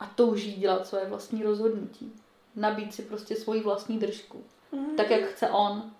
a 0.00 0.06
touží 0.06 0.54
dělat 0.54 0.86
své 0.86 1.04
vlastní 1.04 1.42
rozhodnutí. 1.42 2.12
Nabít 2.56 2.94
si 2.94 3.02
prostě 3.02 3.36
svoji 3.36 3.60
vlastní 3.60 3.98
držku. 3.98 4.44
Mm. 4.72 4.96
Tak, 4.96 5.10
jak 5.10 5.24
chce 5.24 5.48
on. 5.48 5.92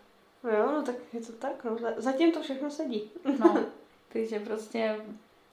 No 0.44 0.50
jo, 0.50 0.66
no 0.72 0.82
tak 0.82 0.94
je 1.12 1.20
to 1.20 1.32
tak, 1.32 1.64
no. 1.64 1.76
Zatím 1.96 2.32
to 2.32 2.42
všechno 2.42 2.70
sedí. 2.70 3.10
no, 3.38 3.64
takže 4.12 4.40
prostě 4.40 5.00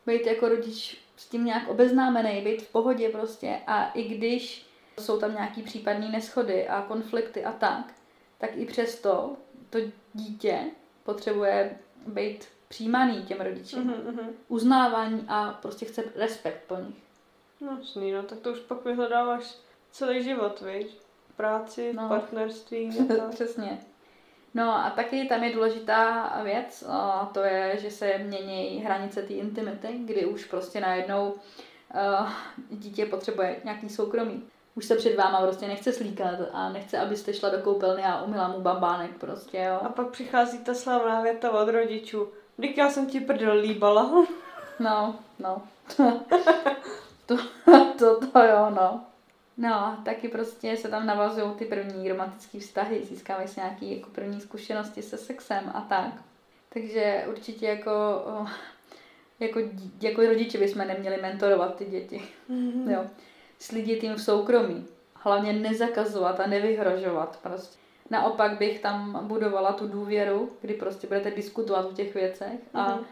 být 0.05 0.25
jako 0.25 0.49
rodič 0.49 0.97
s 1.15 1.25
tím 1.25 1.45
nějak 1.45 1.67
obeznámený, 1.67 2.41
být 2.41 2.61
v 2.61 2.71
pohodě 2.71 3.09
prostě 3.09 3.59
a 3.67 3.91
i 3.91 4.03
když 4.03 4.65
jsou 4.99 5.19
tam 5.19 5.31
nějaký 5.31 5.61
případné 5.61 6.09
neschody 6.09 6.67
a 6.67 6.81
konflikty 6.81 7.43
a 7.43 7.51
tak, 7.51 7.93
tak 8.37 8.49
i 8.55 8.65
přesto 8.65 9.35
to 9.69 9.79
dítě 10.13 10.59
potřebuje 11.03 11.77
být 12.07 12.45
přijímaný 12.73 13.23
těm 13.23 13.41
rodičům. 13.41 13.89
Mm-hmm. 13.89 14.27
Uznávání 14.47 15.25
a 15.27 15.59
prostě 15.61 15.85
chce 15.85 16.03
respekt 16.15 16.63
po 16.67 16.75
nich. 16.75 16.95
No 17.61 17.77
jasný, 17.79 18.11
no 18.11 18.23
tak 18.23 18.39
to 18.39 18.51
už 18.51 18.59
pak 18.59 18.85
vyhledáváš 18.85 19.57
celý 19.91 20.23
život, 20.23 20.61
víš? 20.61 20.87
Práci, 21.37 21.93
no. 21.93 22.09
partnerství. 22.09 22.89
Přesně. 23.29 23.79
No 24.53 24.85
a 24.85 24.89
taky 24.89 25.25
tam 25.25 25.43
je 25.43 25.53
důležitá 25.53 26.31
věc, 26.43 26.83
a 26.89 27.29
to 27.33 27.39
je, 27.39 27.77
že 27.81 27.91
se 27.91 28.17
mění 28.17 28.83
hranice 28.85 29.23
té 29.23 29.33
intimity, 29.33 29.87
kdy 30.05 30.25
už 30.25 30.45
prostě 30.45 30.79
najednou 30.79 31.33
uh, 31.33 32.29
dítě 32.69 33.05
potřebuje 33.05 33.61
nějaký 33.63 33.89
soukromí. 33.89 34.43
Už 34.75 34.85
se 34.85 34.95
před 34.95 35.15
váma 35.15 35.41
prostě 35.41 35.67
nechce 35.67 35.93
slíkat 35.93 36.39
a 36.53 36.69
nechce, 36.69 36.99
abyste 36.99 37.33
šla 37.33 37.49
do 37.49 37.57
koupelny 37.57 38.03
a 38.03 38.23
umila 38.23 38.47
mu 38.47 38.61
bambánek 38.61 39.17
prostě, 39.17 39.57
jo. 39.57 39.79
A 39.81 39.89
pak 39.89 40.07
přichází 40.07 40.57
ta 40.57 40.73
slavná 40.73 41.21
věta 41.21 41.51
od 41.51 41.69
rodičů. 41.69 42.27
Vždyť 42.57 42.77
já 42.77 42.89
jsem 42.89 43.05
ti 43.05 43.19
prdel 43.19 43.57
líbala. 43.57 44.27
No, 44.79 45.15
no. 45.39 45.61
to, 47.25 47.37
to, 47.99 48.27
to 48.27 48.39
jo, 48.39 48.69
no. 48.69 49.05
No, 49.57 50.01
taky 50.05 50.27
prostě 50.27 50.77
se 50.77 50.87
tam 50.87 51.05
navazují 51.05 51.53
ty 51.55 51.65
první 51.65 52.09
romantické 52.09 52.59
vztahy, 52.59 53.03
získávají 53.03 53.47
se 53.47 53.59
nějaké 53.59 53.85
jako 53.85 54.09
první 54.09 54.41
zkušenosti 54.41 55.01
se 55.01 55.17
sexem 55.17 55.71
a 55.73 55.81
tak. 55.81 56.13
Takže 56.69 57.25
určitě 57.29 57.65
jako, 57.65 57.91
jako, 59.39 59.59
jako 60.01 60.21
rodiče 60.21 60.57
bychom 60.57 60.87
neměli 60.87 61.21
mentorovat 61.21 61.75
ty 61.75 61.85
děti. 61.85 62.21
Mm-hmm. 62.49 62.91
Jo. 62.91 63.05
Slídit 63.59 64.03
jim 64.03 64.13
v 64.13 64.23
soukromí. 64.23 64.87
Hlavně 65.13 65.53
nezakazovat 65.53 66.39
a 66.39 66.47
nevyhrožovat 66.47 67.39
prostě. 67.43 67.77
Naopak 68.13 68.57
bych 68.57 68.79
tam 68.79 69.27
budovala 69.27 69.73
tu 69.73 69.87
důvěru, 69.87 70.51
kdy 70.61 70.73
prostě 70.73 71.07
budete 71.07 71.31
diskutovat 71.31 71.85
o 71.85 71.91
těch 71.91 72.13
věcech 72.13 72.59
a 72.73 72.97
mm-hmm 72.97 73.03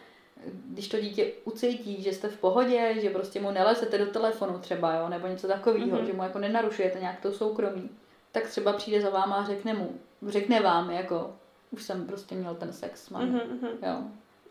když 0.45 0.87
to 0.87 1.01
dítě 1.01 1.31
ucítí, 1.43 2.01
že 2.01 2.13
jste 2.13 2.27
v 2.27 2.37
pohodě, 2.37 2.95
že 3.01 3.09
prostě 3.09 3.41
mu 3.41 3.51
nelezete 3.51 3.97
do 3.97 4.05
telefonu 4.05 4.59
třeba, 4.59 4.95
jo, 4.95 5.09
nebo 5.09 5.27
něco 5.27 5.47
takového, 5.47 5.97
mm-hmm. 5.97 6.05
že 6.05 6.13
mu 6.13 6.23
jako 6.23 6.39
nenarušujete 6.39 6.99
nějak 6.99 7.19
to 7.19 7.31
soukromí, 7.31 7.89
tak 8.31 8.47
třeba 8.47 8.73
přijde 8.73 9.01
za 9.01 9.09
váma 9.09 9.35
a 9.35 9.45
řekne 9.45 9.73
mu, 9.73 9.91
řekne 10.27 10.59
vám, 10.59 10.91
jako, 10.91 11.33
už 11.71 11.83
jsem 11.83 12.07
prostě 12.07 12.35
měl 12.35 12.55
ten 12.55 12.73
sex, 12.73 13.09
mám, 13.09 13.29
mm-hmm. 13.29 13.69
jo. 13.87 14.01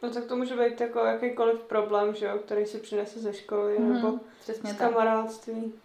No 0.03 0.11
tak 0.11 0.25
to 0.25 0.37
může 0.37 0.57
být 0.57 0.81
jako 0.81 0.99
jakýkoliv 0.99 1.61
problém, 1.61 2.15
že 2.15 2.27
jo, 2.27 2.39
který 2.39 2.67
si 2.67 2.79
přinese 2.79 3.21
ze 3.21 3.33
školy 3.33 3.79
mm-hmm. 3.79 3.93
nebo 3.93 4.19
Přesně 4.41 4.75
z 4.75 4.77
kamarádství. 4.77 5.63
Tak. 5.63 5.81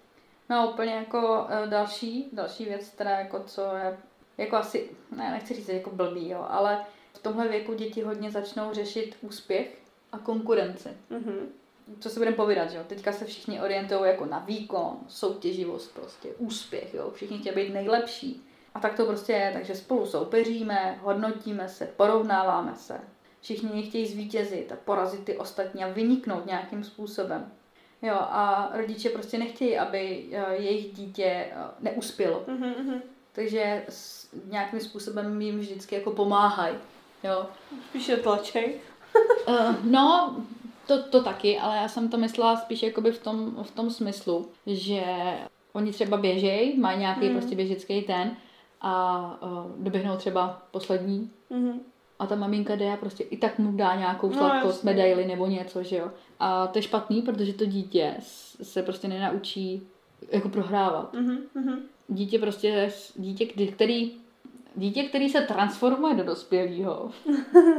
No 0.50 0.72
úplně 0.72 0.94
jako 0.94 1.48
uh, 1.64 1.70
další, 1.70 2.30
další 2.34 2.66
věc, 2.66 2.90
teda 2.90 3.10
jako 3.10 3.44
co 3.46 3.62
je, 3.62 3.98
jako 4.38 4.56
asi, 4.56 4.90
ne, 5.18 5.32
nechci 5.32 5.54
říct 5.54 5.70
jako 5.70 5.90
blbý, 5.90 6.30
jo, 6.30 6.46
ale 6.50 6.86
v 7.14 7.20
tomhle 7.20 7.48
věku 7.48 7.74
děti 7.74 8.02
hodně 8.02 8.32
začnou 8.32 8.74
řešit 8.74 9.18
úspěch 9.22 9.78
a 10.12 10.18
konkurenci. 10.18 10.90
Mm-hmm. 11.12 11.48
Co 12.00 12.10
si 12.10 12.20
budeme 12.20 12.36
povídat, 12.36 12.72
že 12.72 12.78
jo? 12.78 12.84
Teďka 12.88 13.12
se 13.12 13.26
všichni 13.26 13.62
orientují 13.62 14.02
jako 14.04 14.26
na 14.26 14.40
výkon, 14.40 14.98
soutěživost, 15.08 15.94
prostě 15.94 16.30
úspěch, 16.38 16.94
jo? 16.94 17.12
Všichni 17.12 17.38
chtějí 17.40 17.56
být 17.56 17.74
nejlepší. 17.74 18.48
A 18.74 18.80
tak 18.80 18.98
to 18.98 19.06
prostě 19.06 19.34
je, 19.34 19.52
takže 19.54 19.76
spolu 19.76 20.06
soupeříme, 20.06 21.00
hodnotíme 21.02 21.70
se, 21.70 21.86
porovnáváme 21.86 22.76
se. 22.76 23.00
Všichni 23.42 23.84
chtějí 23.84 24.08
zvítězit 24.08 24.72
a 24.72 24.76
porazit 24.76 25.26
ty 25.26 25.38
ostatní 25.38 25.84
a 25.84 25.88
vyniknout 25.88 26.46
nějakým 26.46 26.84
způsobem. 26.84 27.52
Jo, 28.02 28.16
a 28.16 28.72
rodiče 28.74 29.10
prostě 29.10 29.38
nechtějí, 29.38 29.78
aby 29.78 30.26
eh, 30.32 30.56
jejich 30.56 30.94
dítě 30.94 31.24
eh, 31.24 31.54
neuspělo. 31.80 32.44
Mm-hmm. 32.48 33.02
Takže 33.32 33.86
s 33.90 34.25
nějakým 34.50 34.80
způsobem 34.80 35.42
jim 35.42 35.60
vždycky 35.60 35.96
jako 35.96 36.12
pomáhají. 36.12 36.76
Jo. 37.24 37.46
Spíše 37.90 38.18
tlačej. 38.18 38.76
uh, 39.48 39.76
no, 39.84 40.36
to, 40.88 41.04
to 41.04 41.24
taky, 41.24 41.60
ale 41.60 41.78
já 41.78 41.88
jsem 41.88 42.10
to 42.10 42.18
myslela 42.18 42.58
spíš 42.58 42.84
jakoby 42.84 43.12
v 43.12 43.24
tom, 43.24 43.64
v 43.64 43.72
tom 43.72 43.90
smyslu, 43.90 44.50
že 44.68 45.04
oni 45.74 45.92
třeba 45.92 46.18
běžejí, 46.18 46.80
mají 46.80 47.00
nějaký 47.00 47.30
mm. 47.30 47.36
prostě 47.36 47.56
běžecký 47.56 48.02
ten 48.02 48.32
a 48.82 49.38
uh, 49.42 49.84
doběhnou 49.84 50.18
třeba 50.18 50.62
poslední 50.72 51.32
mm. 51.50 51.80
a 52.20 52.28
ta 52.28 52.36
maminka 52.36 52.76
jde 52.76 52.94
a 52.94 52.98
prostě 52.98 53.24
i 53.24 53.38
tak 53.38 53.60
mu 53.60 53.78
dá 53.78 53.96
nějakou 53.96 54.30
no, 54.30 54.38
sladkost, 54.38 54.84
no, 54.84 54.92
medaili 54.92 55.26
nebo 55.26 55.48
něco, 55.48 55.84
že 55.84 55.98
jo. 55.98 56.12
A 56.40 56.68
to 56.68 56.78
je 56.78 56.82
špatný, 56.82 57.22
protože 57.22 57.54
to 57.54 57.66
dítě 57.66 58.16
se 58.62 58.84
prostě 58.84 59.08
nenaučí 59.08 59.88
jako 60.32 60.50
prohrávat. 60.50 61.14
Mm-hmm. 61.14 61.78
Dítě 62.08 62.40
prostě, 62.40 62.92
dítě, 63.16 63.46
který, 63.46 64.12
dítě, 64.76 65.04
který 65.04 65.30
se 65.30 65.42
transformuje 65.42 66.16
do 66.16 66.24
dospělého, 66.24 67.12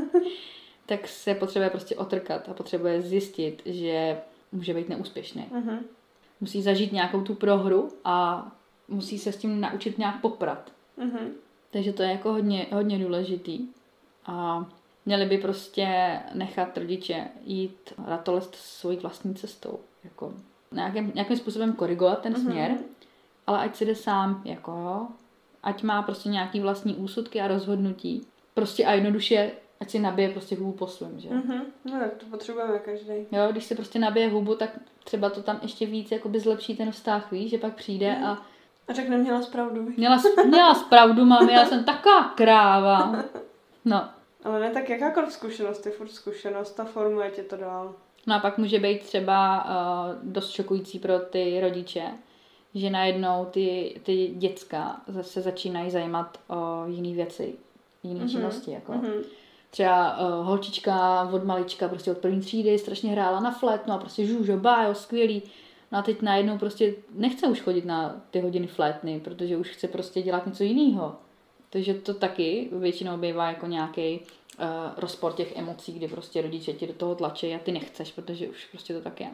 tak 0.87 1.09
se 1.09 1.35
potřebuje 1.35 1.71
prostě 1.71 1.97
otrkat 1.97 2.49
a 2.49 2.55
potřebuje 2.55 3.03
zjistit, 3.03 3.63
že 3.65 4.19
může 4.53 4.75
být 4.75 4.89
neúspěšný. 4.89 5.45
Uh-huh. 5.53 5.79
Musí 6.41 6.63
zažít 6.63 6.93
nějakou 6.93 7.23
tu 7.23 7.35
prohru 7.35 7.89
a 8.05 8.47
musí 8.89 9.19
se 9.19 9.33
s 9.33 9.37
tím 9.37 9.61
naučit 9.61 9.99
nějak 9.99 10.21
poprat. 10.21 10.73
Uh-huh. 10.99 11.31
Takže 11.71 11.93
to 11.93 12.03
je 12.03 12.11
jako 12.11 12.33
hodně, 12.33 12.67
hodně 12.73 12.99
důležitý. 12.99 13.67
A 14.27 14.67
měli 15.07 15.27
by 15.27 15.39
prostě 15.39 16.19
nechat 16.35 16.79
rodiče 16.79 17.29
jít 17.45 17.93
ratolest 18.07 18.55
svojí 18.55 18.99
vlastní 18.99 19.35
cestou. 19.35 19.79
Jako 20.05 20.33
nějakým, 20.73 21.13
nějakým 21.15 21.37
způsobem 21.37 21.73
korigovat 21.73 22.23
ten 22.23 22.33
uh-huh. 22.33 22.43
směr, 22.43 22.77
ale 23.47 23.59
ať 23.59 23.77
si 23.77 23.85
jde 23.85 23.95
sám, 23.95 24.43
jako 24.45 25.07
ať 25.67 25.83
má 25.83 26.03
prostě 26.03 26.29
nějaký 26.29 26.61
vlastní 26.61 26.95
úsudky 26.95 27.41
a 27.41 27.49
rozhodnutí. 27.49 28.27
Prostě 28.55 28.85
a 28.85 28.93
jednoduše 28.93 29.51
ať 29.81 29.91
si 29.91 29.99
nabije 29.99 30.29
prostě 30.29 30.57
hubu 30.57 30.73
po 30.73 30.87
svém, 30.87 31.21
že? 31.21 31.29
Mm-hmm. 31.29 31.61
No 31.85 32.01
tak 32.01 32.15
to 32.15 32.27
potřebujeme 32.27 32.79
každý. 32.79 33.13
Jo, 33.33 33.49
když 33.51 33.65
si 33.65 33.75
prostě 33.75 33.99
nabije 33.99 34.29
hubu, 34.29 34.55
tak 34.55 34.71
třeba 35.05 35.31
to 35.31 35.43
tam 35.43 35.59
ještě 35.63 35.87
víc 35.87 36.11
jakoby 36.11 36.41
zlepší 36.41 36.77
ten 36.77 36.93
vztah, 36.93 37.33
víš, 37.33 37.51
že 37.51 37.59
pak 37.59 37.75
přijde 37.75 38.07
mm-hmm. 38.07 38.27
a 38.27 38.43
A 38.89 38.93
řekne, 38.93 39.19
měla 39.19 39.43
zpravdu. 39.43 39.93
Měla, 39.97 40.23
měla 40.47 40.75
zpravdu, 40.75 41.25
mami, 41.25 41.53
já 41.53 41.65
jsem 41.65 41.85
taková 41.85 42.23
kráva. 42.23 43.25
No. 43.85 44.09
Ale 44.45 44.61
ne 44.61 44.71
tak 44.71 44.89
jakákoliv 44.89 45.33
zkušenost 45.33 45.87
je 45.87 45.93
furt 45.93 46.09
zkušenost 46.09 46.81
a 46.81 46.85
formuje 46.85 47.31
tě 47.31 47.43
to 47.43 47.57
dál. 47.57 47.95
No 48.27 48.35
a 48.35 48.39
pak 48.39 48.59
může 48.59 48.79
být 48.79 49.03
třeba 49.03 49.65
uh, 49.65 50.33
dost 50.33 50.51
šokující 50.51 50.99
pro 50.99 51.19
ty 51.19 51.61
rodiče, 51.61 52.03
že 52.77 52.91
najednou 52.91 53.45
ty, 53.45 54.01
ty 54.03 54.35
děcka 54.37 55.01
zase 55.07 55.43
začínají 55.43 55.91
zajímat 55.91 56.39
o 56.49 56.87
jiné 56.87 57.15
věci, 57.15 57.55
jiné 58.03 58.25
mm-hmm. 58.25 58.31
činnosti. 58.31 58.71
Jako. 58.71 58.93
Mm-hmm. 58.93 59.25
Třeba 59.71 60.19
uh, 60.19 60.47
holčička 60.47 61.23
od 61.33 61.45
malička, 61.45 61.89
prostě 61.89 62.11
od 62.11 62.19
první 62.19 62.41
třídy, 62.41 62.79
strašně 62.79 63.13
hrála 63.13 63.41
na 63.41 63.51
flet, 63.51 63.87
no 63.87 63.95
a 63.95 63.99
prostě 63.99 64.27
žužo, 64.27 64.57
bájo, 64.57 64.95
skvělý. 64.95 65.43
No 65.93 65.99
a 65.99 66.03
teď 66.03 66.23
najednou 66.23 66.59
prostě 66.59 66.95
nechce 67.15 67.47
už 67.47 67.61
chodit 67.61 67.85
na 67.85 68.23
ty 68.31 68.41
hodiny 68.41 68.67
flétny, 68.67 69.21
protože 69.21 69.57
už 69.57 69.71
chce 69.71 69.89
prostě 69.89 70.23
dělat 70.23 70.47
něco 70.47 70.65
jiného. 70.65 71.17
Takže 71.71 71.95
to 71.95 72.15
taky 72.15 72.69
většinou 72.73 73.17
bývá 73.17 73.49
jako 73.49 73.67
nějaký 73.67 74.21
uh, 74.21 74.65
rozpor 74.97 75.33
těch 75.33 75.57
emocí, 75.57 75.93
kdy 75.93 76.09
prostě 76.09 76.43
rodiče 76.43 76.73
ti 76.73 76.87
do 76.87 76.93
toho 76.93 77.15
tlačí 77.15 77.55
a 77.55 77.59
ty 77.59 77.73
nechceš, 77.73 78.13
protože 78.13 78.49
už 78.49 78.67
prostě 78.71 78.95
to 78.95 79.01
tak 79.01 79.21
je. 79.21 79.31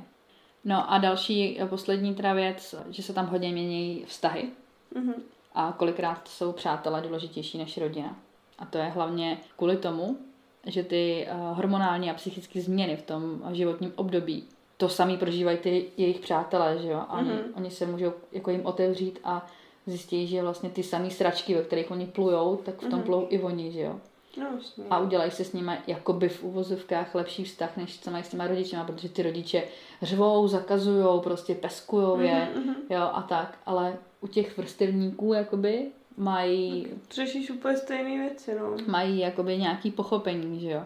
No 0.64 0.92
a 0.92 0.98
další, 0.98 1.60
eh, 1.60 1.66
poslední 1.66 2.14
teda 2.14 2.32
věc, 2.32 2.74
že 2.90 3.02
se 3.02 3.12
tam 3.12 3.26
hodně 3.26 3.52
mění 3.52 4.04
vztahy. 4.06 4.48
Mm-hmm. 4.94 5.14
A 5.54 5.72
kolikrát 5.72 6.28
jsou 6.28 6.52
přátelé 6.52 7.00
důležitější 7.00 7.58
než 7.58 7.78
rodina. 7.78 8.16
A 8.58 8.64
to 8.64 8.78
je 8.78 8.84
hlavně 8.84 9.38
kvůli 9.56 9.76
tomu, 9.76 10.18
že 10.66 10.82
ty 10.82 11.28
uh, 11.30 11.56
hormonální 11.56 12.10
a 12.10 12.14
psychické 12.14 12.60
změny 12.60 12.96
v 12.96 13.02
tom 13.02 13.42
životním 13.52 13.92
období 13.96 14.44
to 14.82 14.88
samý 14.88 15.16
prožívají 15.16 15.58
ty 15.58 15.86
jejich 15.96 16.20
přátelé, 16.20 16.78
že 16.78 16.88
jo? 16.88 16.98
A 17.08 17.18
oni, 17.18 17.30
mm-hmm. 17.30 17.52
oni 17.54 17.70
se 17.70 17.86
můžou 17.86 18.12
jako 18.32 18.50
jim 18.50 18.66
otevřít 18.66 19.18
a 19.24 19.46
zjistí, 19.86 20.26
že 20.26 20.42
vlastně 20.42 20.70
ty 20.70 20.82
samé 20.82 21.10
sračky, 21.10 21.54
ve 21.54 21.62
kterých 21.62 21.90
oni 21.90 22.06
plujou, 22.06 22.56
tak 22.56 22.74
v 22.74 22.88
tom 22.88 23.00
mm-hmm. 23.00 23.02
plujou 23.02 23.26
i 23.30 23.42
oni, 23.42 23.72
že 23.72 23.80
jo? 23.80 24.00
No, 24.36 24.46
vlastně. 24.52 24.84
A 24.90 24.98
udělají 24.98 25.30
se 25.30 25.44
s 25.44 25.52
nimi 25.52 25.72
jakoby 25.86 26.28
v 26.28 26.42
uvozovkách 26.42 27.14
lepší 27.14 27.44
vztah, 27.44 27.76
než 27.76 28.00
co 28.00 28.10
mají 28.10 28.24
s 28.24 28.28
těma 28.28 28.46
rodičema, 28.46 28.84
protože 28.84 29.08
ty 29.08 29.22
rodiče 29.22 29.64
řvou, 30.02 30.48
zakazují, 30.48 31.20
prostě 31.20 31.54
peskujou 31.54 32.20
je, 32.20 32.48
mm-hmm. 32.54 32.74
jo, 32.90 33.10
a 33.12 33.22
tak. 33.22 33.58
Ale 33.66 33.96
u 34.20 34.26
těch 34.26 34.58
vrstevníků 34.58 35.32
jakoby 35.32 35.90
mají... 36.16 36.86
Řešíš 37.10 37.50
úplně 37.50 37.76
stejné 37.76 38.28
věci, 38.28 38.54
no. 38.60 38.76
Mají 38.86 39.18
jakoby 39.18 39.58
nějaký 39.58 39.90
pochopení, 39.90 40.60
že 40.60 40.70
jo. 40.70 40.82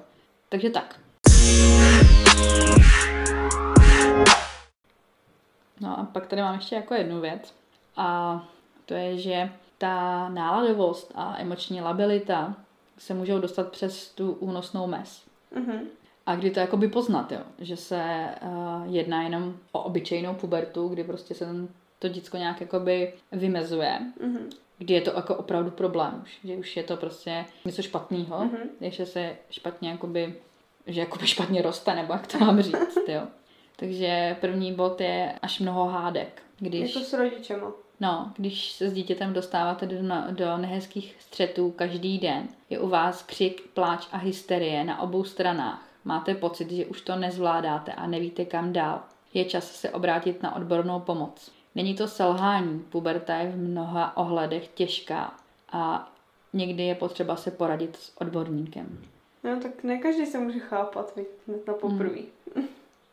Takže 0.48 0.70
tak. 0.70 1.00
No 5.80 5.98
a 5.98 6.04
pak 6.12 6.26
tady 6.26 6.42
mám 6.42 6.54
ještě 6.54 6.74
jako 6.74 6.94
jednu 6.94 7.20
věc. 7.20 7.54
A 7.96 8.42
to 8.86 8.94
je, 8.94 9.18
že 9.18 9.50
ta 9.78 10.28
náladovost 10.28 11.12
a 11.14 11.34
emoční 11.38 11.80
labilita 11.80 12.54
se 12.98 13.14
můžou 13.14 13.38
dostat 13.38 13.70
přes 13.70 14.10
tu 14.10 14.32
únosnou 14.32 14.86
mes. 14.86 15.24
Mm-hmm. 15.56 15.80
A 16.26 16.36
kdy 16.36 16.50
to 16.50 16.60
jakoby 16.60 16.88
poznat, 16.88 17.32
jo? 17.32 17.40
že 17.58 17.76
se 17.76 18.28
uh, 18.42 18.94
jedná 18.94 19.22
jenom 19.22 19.56
o 19.72 19.82
obyčejnou 19.82 20.34
pubertu, 20.34 20.88
kdy 20.88 21.04
prostě 21.04 21.34
se 21.34 21.46
to 21.98 22.08
děcko 22.08 22.36
nějak 22.36 22.60
jakoby 22.60 23.12
vymezuje, 23.32 24.00
mm-hmm. 24.20 24.50
kdy 24.78 24.94
je 24.94 25.00
to 25.00 25.12
jako 25.16 25.34
opravdu 25.34 25.70
problém 25.70 26.20
už, 26.22 26.38
že 26.44 26.56
už 26.56 26.76
je 26.76 26.82
to 26.82 26.96
prostě 26.96 27.44
něco 27.64 27.82
špatného, 27.82 28.38
mm-hmm. 28.38 28.90
že 28.90 29.06
se 29.06 29.36
špatně 29.50 29.90
jakoby, 29.90 30.34
že 30.86 31.00
jakoby 31.00 31.26
špatně 31.26 31.62
roste, 31.62 31.94
nebo 31.94 32.12
jak 32.12 32.26
to 32.26 32.38
mám 32.38 32.62
říct, 32.62 32.98
jo. 33.08 33.22
Takže 33.76 34.36
první 34.40 34.72
bod 34.72 35.00
je 35.00 35.38
až 35.42 35.60
mnoho 35.60 35.84
hádek. 35.84 36.42
Když... 36.58 36.94
Jako 36.94 37.06
s 37.06 37.12
rodičema. 37.12 37.72
No, 38.00 38.32
když 38.36 38.72
se 38.72 38.90
s 38.90 38.92
dítětem 38.92 39.32
dostáváte 39.32 39.86
do, 39.86 39.96
do 40.30 40.56
nehezkých 40.56 41.16
střetů 41.20 41.70
každý 41.70 42.18
den, 42.18 42.48
je 42.70 42.78
u 42.78 42.88
vás 42.88 43.22
křik, 43.22 43.68
pláč 43.74 44.06
a 44.12 44.16
hysterie 44.16 44.84
na 44.84 45.00
obou 45.00 45.24
stranách. 45.24 45.82
Máte 46.04 46.34
pocit, 46.34 46.70
že 46.70 46.86
už 46.86 47.00
to 47.00 47.16
nezvládáte 47.16 47.92
a 47.92 48.06
nevíte 48.06 48.44
kam 48.44 48.72
dál. 48.72 49.00
Je 49.34 49.44
čas 49.44 49.70
se 49.70 49.90
obrátit 49.90 50.42
na 50.42 50.56
odbornou 50.56 51.00
pomoc. 51.00 51.50
Není 51.74 51.94
to 51.94 52.08
selhání, 52.08 52.80
puberta 52.80 53.34
je 53.34 53.50
v 53.50 53.56
mnoha 53.56 54.16
ohledech 54.16 54.68
těžká 54.68 55.34
a 55.72 56.12
někdy 56.52 56.82
je 56.82 56.94
potřeba 56.94 57.36
se 57.36 57.50
poradit 57.50 57.96
s 57.96 58.12
odborníkem. 58.20 58.98
No 59.44 59.60
tak 59.60 59.84
ne 59.84 59.98
každý 59.98 60.26
se 60.26 60.38
může 60.38 60.58
chápat, 60.58 61.18
na 61.66 61.74
poprvé. 61.74 62.20
Hmm. 62.56 62.66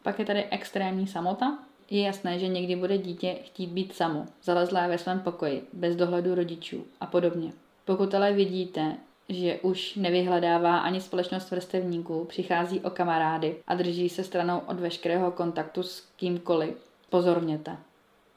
Pak 0.03 0.19
je 0.19 0.25
tady 0.25 0.43
extrémní 0.43 1.07
samota, 1.07 1.57
je 1.93 2.03
jasné, 2.03 2.39
že 2.39 2.47
někdy 2.47 2.75
bude 2.75 2.97
dítě 2.97 3.35
chtít 3.43 3.69
být 3.69 3.95
samo, 3.95 4.25
zalezlé 4.43 4.87
ve 4.87 4.97
svém 4.97 5.19
pokoji, 5.19 5.67
bez 5.73 5.95
dohledu 5.95 6.35
rodičů 6.35 6.85
a 7.01 7.05
podobně. 7.05 7.53
Pokud 7.85 8.15
ale 8.15 8.33
vidíte, 8.33 8.97
že 9.29 9.59
už 9.61 9.95
nevyhledává 9.95 10.77
ani 10.77 11.01
společnost 11.01 11.51
vrstevníků, 11.51 12.25
přichází 12.25 12.79
o 12.79 12.89
kamarády 12.89 13.55
a 13.67 13.75
drží 13.75 14.09
se 14.09 14.23
stranou 14.23 14.59
od 14.59 14.79
veškerého 14.79 15.31
kontaktu 15.31 15.83
s 15.83 16.07
kýmkoliv, 16.15 16.77
pozorněte. 17.09 17.77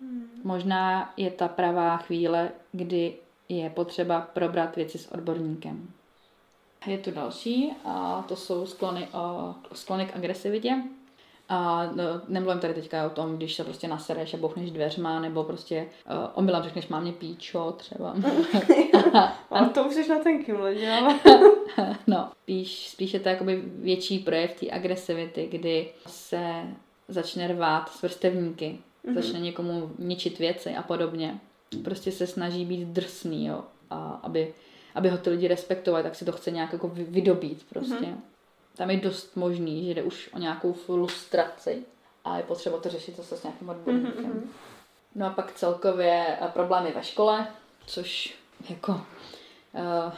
Hmm. 0.01 0.27
Možná 0.45 1.13
je 1.17 1.31
ta 1.31 1.49
pravá 1.49 1.97
chvíle, 1.97 2.51
kdy 2.73 3.15
je 3.49 3.71
potřeba 3.71 4.21
probrat 4.21 4.77
věci 4.77 4.99
s 4.99 5.13
odborníkem. 5.13 5.89
Je 6.87 6.99
tu 6.99 7.11
další 7.11 7.73
a 7.85 8.25
to 8.29 8.37
jsou 8.37 8.67
sklony, 8.67 9.09
o, 9.13 9.55
sklony 9.73 10.07
k 10.07 10.17
agresivitě. 10.17 10.83
A 11.49 11.91
no, 11.95 12.05
nemluvím 12.29 12.61
tady 12.61 12.75
teďka 12.75 13.07
o 13.07 13.11
tom, 13.11 13.37
když 13.37 13.55
se 13.55 13.65
prostě 13.65 13.89
nasereš 13.89 14.35
a 14.35 14.37
bouchneš 14.37 14.71
dveřma, 14.71 15.21
nebo 15.21 15.45
prostě 15.45 15.87
uh, 16.07 16.31
omylem 16.35 16.63
řekneš 16.63 16.89
mámě 16.89 17.13
píčo 17.13 17.75
třeba. 17.77 18.17
Ale 19.51 19.69
to 19.69 19.85
už 19.85 19.95
jsi 19.95 20.09
na 20.09 20.19
tenkým 20.19 20.61
ledě, 20.61 20.93
ale... 20.93 21.15
no, 22.07 22.31
spíš, 22.43 22.89
spíš 22.89 23.15
je 23.15 23.21
to 23.21 23.29
jakoby 23.29 23.63
větší 23.67 24.19
projev 24.19 24.61
té 24.61 24.71
agresivity, 24.71 25.49
kdy 25.51 25.89
se 26.07 26.63
začne 27.09 27.49
rvát 27.49 27.89
s 27.89 28.03
vrstevníky, 28.03 28.79
mm-hmm. 29.05 29.15
začne 29.15 29.41
někomu 29.41 29.91
ničit 29.99 30.39
věci 30.39 30.75
a 30.75 30.83
podobně. 30.83 31.39
Prostě 31.85 32.13
se 32.13 32.27
snaží 32.27 32.65
být 32.65 32.89
drsný, 32.89 33.47
jo, 33.47 33.65
a 33.91 34.21
aby, 34.23 34.55
aby 34.95 35.09
ho 35.09 35.19
ty 35.19 35.31
lidi 35.31 35.49
respektovali, 35.49 36.03
tak 36.03 36.15
si 36.15 36.25
to 36.25 36.33
chce 36.33 36.51
nějak 36.51 36.73
jako 36.73 36.89
vydobít 36.89 37.67
prostě. 37.69 37.95
Mm-hmm 37.95 38.36
tam 38.77 38.91
je 38.91 38.97
dost 38.97 39.37
možný, 39.37 39.87
že 39.87 39.95
jde 39.95 40.03
už 40.03 40.31
o 40.33 40.39
nějakou 40.39 40.73
frustraci 40.73 41.85
a 42.25 42.37
je 42.37 42.43
potřeba 42.43 42.79
to 42.79 42.89
řešit 42.89 43.17
zase 43.17 43.37
s 43.37 43.43
nějakým 43.43 43.69
odborníkem. 43.69 44.33
Mm-hmm. 44.33 44.49
No 45.15 45.27
a 45.27 45.31
pak 45.31 45.53
celkově 45.53 46.39
eh, 46.41 46.49
problémy 46.49 46.93
ve 46.93 47.03
škole, 47.03 47.47
což 47.87 48.35
jako, 48.71 48.93
uh, 48.93 50.13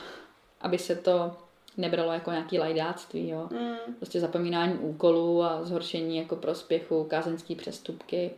aby 0.61 0.79
se 0.79 0.97
to 0.97 1.37
nebralo 1.77 2.12
jako 2.12 2.31
nějaký 2.31 2.59
lajdáctví, 2.59 3.29
jo. 3.29 3.49
Mm. 3.51 3.94
Prostě 3.97 4.21
zapomínání 4.21 4.75
úkolů 4.75 5.42
a 5.42 5.64
zhoršení 5.64 6.16
jako 6.16 6.37
prospěchu, 6.37 7.05
kázeňský 7.05 7.55
přestupky 7.55 8.31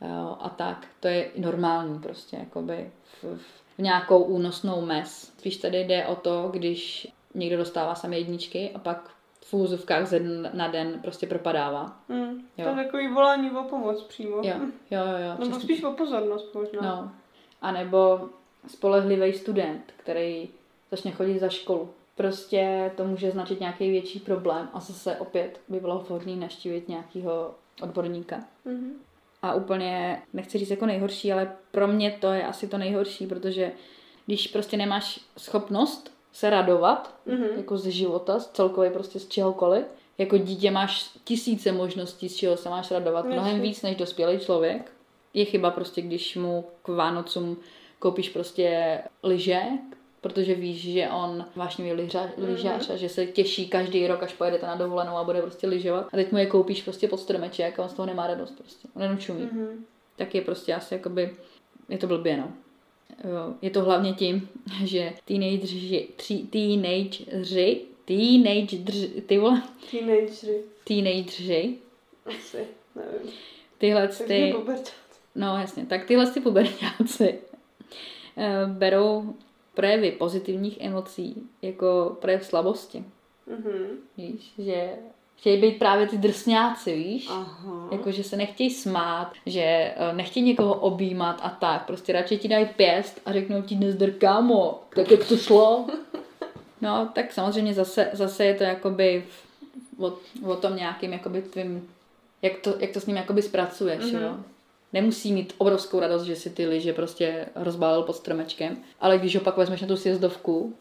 jo, 0.00 0.36
a 0.40 0.48
tak. 0.48 0.86
To 1.00 1.08
je 1.08 1.30
normální 1.36 1.98
prostě, 1.98 2.36
jakoby 2.36 2.90
v, 3.22 3.38
v 3.76 3.78
nějakou 3.78 4.22
únosnou 4.22 4.80
mes. 4.80 5.32
Spíš 5.38 5.56
tady 5.56 5.84
jde 5.84 6.06
o 6.06 6.16
to, 6.16 6.48
když 6.52 7.08
někdo 7.34 7.56
dostává 7.56 7.94
samé 7.94 8.18
jedničky 8.18 8.70
a 8.74 8.78
pak 8.78 9.10
v 9.44 9.54
úzovkách 9.54 10.06
ze 10.06 10.18
dne 10.18 10.50
na 10.54 10.68
den 10.68 10.98
prostě 11.02 11.26
propadává. 11.26 11.96
Mm. 12.08 12.42
To 12.56 12.68
je 12.68 12.74
takový 12.74 13.08
volání 13.08 13.50
o 13.50 13.62
pomoc 13.64 14.02
přímo. 14.02 14.36
Jo, 14.36 14.54
jo, 14.90 15.00
jo. 15.00 15.18
jo 15.26 15.44
Nebo 15.44 15.60
spíš 15.60 15.84
o 15.84 15.92
pozornost 15.92 16.54
možná. 16.54 16.80
No. 16.82 17.12
A 17.62 17.72
nebo 17.72 18.28
spolehlivý 18.66 19.32
student, 19.32 19.92
který 19.96 20.48
začne 20.90 21.10
chodit 21.10 21.38
za 21.38 21.48
školu. 21.48 21.90
Prostě 22.14 22.92
to 22.96 23.04
může 23.04 23.30
značit 23.30 23.60
nějaký 23.60 23.90
větší 23.90 24.20
problém 24.20 24.68
a 24.72 24.80
zase 24.80 25.16
opět 25.16 25.60
by 25.68 25.80
bylo 25.80 25.98
vhodné 25.98 26.36
naštívit 26.36 26.88
nějakého 26.88 27.54
odborníka. 27.82 28.44
Mm-hmm. 28.66 28.92
A 29.42 29.54
úplně, 29.54 30.22
nechci 30.32 30.58
říct 30.58 30.70
jako 30.70 30.86
nejhorší, 30.86 31.32
ale 31.32 31.52
pro 31.70 31.88
mě 31.88 32.10
to 32.20 32.32
je 32.32 32.46
asi 32.46 32.68
to 32.68 32.78
nejhorší, 32.78 33.26
protože 33.26 33.72
když 34.26 34.46
prostě 34.46 34.76
nemáš 34.76 35.20
schopnost 35.38 36.12
se 36.32 36.50
radovat, 36.50 37.14
mm-hmm. 37.26 37.56
jako 37.56 37.78
ze 37.78 37.90
života, 37.90 38.38
z 38.38 38.50
celkově 38.50 38.90
prostě 38.90 39.20
z 39.20 39.28
čehokoliv. 39.28 39.84
Jako 40.18 40.36
dítě 40.38 40.70
máš 40.70 41.10
tisíce 41.24 41.72
možností, 41.72 42.28
z 42.28 42.36
čeho 42.36 42.56
se 42.56 42.70
máš 42.70 42.90
radovat, 42.90 43.24
Myslím. 43.24 43.42
mnohem 43.42 43.60
víc 43.60 43.82
než 43.82 43.96
dospělý 43.96 44.38
člověk. 44.38 44.92
Je 45.34 45.44
chyba 45.44 45.70
prostě, 45.70 46.02
když 46.02 46.36
mu 46.36 46.64
k 46.82 46.88
Vánocům 46.88 47.56
koupíš 47.98 48.28
prostě 48.28 48.98
lyže, 49.22 49.62
protože 50.20 50.54
víš, 50.54 50.92
že 50.92 51.08
on 51.08 51.46
vášnivý 51.56 51.92
lyžař, 51.92 52.30
lyžař 52.36 52.88
mm-hmm. 52.88 52.94
a 52.94 52.96
že 52.96 53.08
se 53.08 53.26
těší 53.26 53.68
každý 53.68 54.06
rok, 54.06 54.22
až 54.22 54.32
pojedete 54.32 54.66
na 54.66 54.74
dovolenou 54.74 55.16
a 55.16 55.24
bude 55.24 55.42
prostě 55.42 55.66
lyžovat. 55.66 56.06
A 56.12 56.16
teď 56.16 56.32
mu 56.32 56.38
je 56.38 56.46
koupíš 56.46 56.82
prostě 56.82 57.08
pod 57.08 57.20
stromeček 57.20 57.78
a 57.78 57.82
on 57.82 57.88
z 57.88 57.94
toho 57.94 58.06
nemá 58.06 58.26
radost 58.26 58.58
prostě. 58.58 58.88
On 58.96 59.02
jenom 59.02 59.18
čumí. 59.18 59.42
Mm-hmm. 59.42 59.76
Tak 60.16 60.34
je 60.34 60.42
prostě 60.42 60.74
asi 60.74 60.94
jakoby, 60.94 61.36
je 61.88 61.98
to 61.98 62.06
blbě 62.06 62.36
no. 62.36 62.52
Je 63.62 63.70
to 63.70 63.82
hlavně 63.82 64.12
tím, 64.12 64.48
že 64.84 65.12
teenageři, 65.24 66.08
teenageři, 66.50 67.80
teenageři, 68.04 69.22
ty 69.26 69.38
vole, 69.38 69.62
teenageři, 69.90 70.62
teenageři, 70.84 71.78
asi, 72.26 72.66
nevím. 72.94 73.32
Tyhle 73.78 74.08
ty, 74.08 74.54
no 75.34 75.56
jasně, 75.56 75.86
tak 75.86 76.04
tyhle 76.04 76.30
ty 76.30 76.40
pubertáci 76.40 77.38
eh, 78.36 78.66
berou 78.66 79.34
projevy 79.74 80.12
pozitivních 80.12 80.80
emocí 80.80 81.42
jako 81.62 82.16
projev 82.20 82.44
slabosti. 82.46 83.04
Mhm. 83.46 83.98
Víš, 84.16 84.52
že 84.58 84.96
chtějí 85.42 85.60
být 85.60 85.78
právě 85.78 86.06
ty 86.06 86.18
drsňáci, 86.18 86.94
víš? 86.96 87.26
Aha. 87.30 87.88
Jako, 87.92 88.10
že 88.10 88.24
se 88.24 88.36
nechtějí 88.36 88.70
smát, 88.70 89.32
že 89.46 89.60
eh, 89.60 90.12
nechtějí 90.12 90.46
někoho 90.46 90.74
objímat 90.74 91.40
a 91.42 91.48
tak. 91.50 91.86
Prostě 91.86 92.12
radši 92.12 92.38
ti 92.38 92.48
dají 92.48 92.66
pěst 92.76 93.20
a 93.26 93.32
řeknou 93.32 93.62
ti 93.62 93.74
nezdr 93.76 94.10
kámo, 94.10 94.82
tak 94.94 95.10
jak 95.10 95.24
to 95.28 95.36
šlo? 95.36 95.86
No, 96.80 97.08
tak 97.14 97.32
samozřejmě 97.32 97.74
zase, 97.74 98.10
zase 98.12 98.44
je 98.44 98.54
to 98.54 98.64
jakoby 98.64 99.24
v- 99.28 100.02
o, 100.02 100.12
o 100.52 100.56
tom 100.56 100.76
nějakým 100.76 101.12
jakoby 101.12 101.42
tvým, 101.42 101.88
jak 102.42 102.58
to, 102.58 102.74
jak 102.78 102.90
to 102.92 103.00
s 103.00 103.06
ním 103.06 103.16
jakoby 103.16 103.42
zpracuješ, 103.42 103.98
Mhm. 104.04 104.10
mm-hmm. 104.14 104.22
jo? 104.22 104.36
Nemusí 104.92 105.32
mít 105.32 105.54
obrovskou 105.58 106.00
radost, 106.00 106.22
že 106.22 106.36
si 106.36 106.50
ty 106.50 106.66
lyže 106.66 106.92
prostě 106.92 107.46
rozbálil 107.54 108.02
pod 108.02 108.16
stromečkem, 108.16 108.76
ale 109.00 109.18
když 109.18 109.34
ho 109.36 109.40
pak 109.42 109.56
vezmeš 109.56 109.80
na 109.80 109.88
tu 109.88 109.96
sjezdovku 109.96 110.74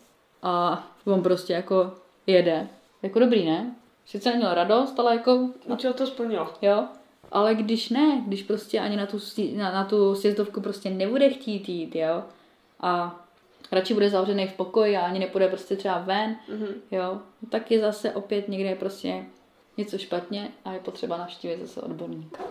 a 0.43 0.87
on 1.05 1.23
prostě 1.23 1.53
jako 1.53 1.91
jede, 2.27 2.67
jako 3.03 3.19
dobrý, 3.19 3.45
ne? 3.45 3.75
Sice 4.11 4.29
neměl 4.29 4.53
radost, 4.53 4.99
ale 4.99 5.15
jako 5.15 5.49
Účel 5.65 5.93
to 5.93 6.07
splnilo. 6.07 6.53
Jo, 6.61 6.83
ale 7.31 7.55
když 7.55 7.89
ne, 7.89 8.21
když 8.27 8.43
prostě 8.43 8.79
ani 8.79 8.95
na 8.95 9.05
tu, 9.05 9.19
na, 9.55 9.71
na 9.71 9.85
tu 9.85 10.15
sjezdovku 10.15 10.61
prostě 10.61 10.89
nebude 10.89 11.29
chtít 11.29 11.69
jít, 11.69 11.95
jo, 11.95 12.23
a 12.79 13.19
radši 13.71 13.93
bude 13.93 14.09
zavřený 14.09 14.47
v 14.47 14.53
pokoji 14.53 14.97
a 14.97 15.01
ani 15.01 15.19
nepůjde 15.19 15.47
prostě 15.47 15.75
třeba 15.75 15.97
ven, 15.99 16.35
Mhm. 16.49 16.67
jo, 16.91 17.19
no 17.41 17.49
tak 17.49 17.71
je 17.71 17.79
zase 17.79 18.11
opět 18.11 18.47
někde 18.49 18.75
prostě 18.75 19.25
něco 19.77 19.97
špatně 19.97 20.51
a 20.65 20.73
je 20.73 20.79
potřeba 20.79 21.17
navštívit 21.17 21.61
zase 21.61 21.81
odborníka. 21.81 22.43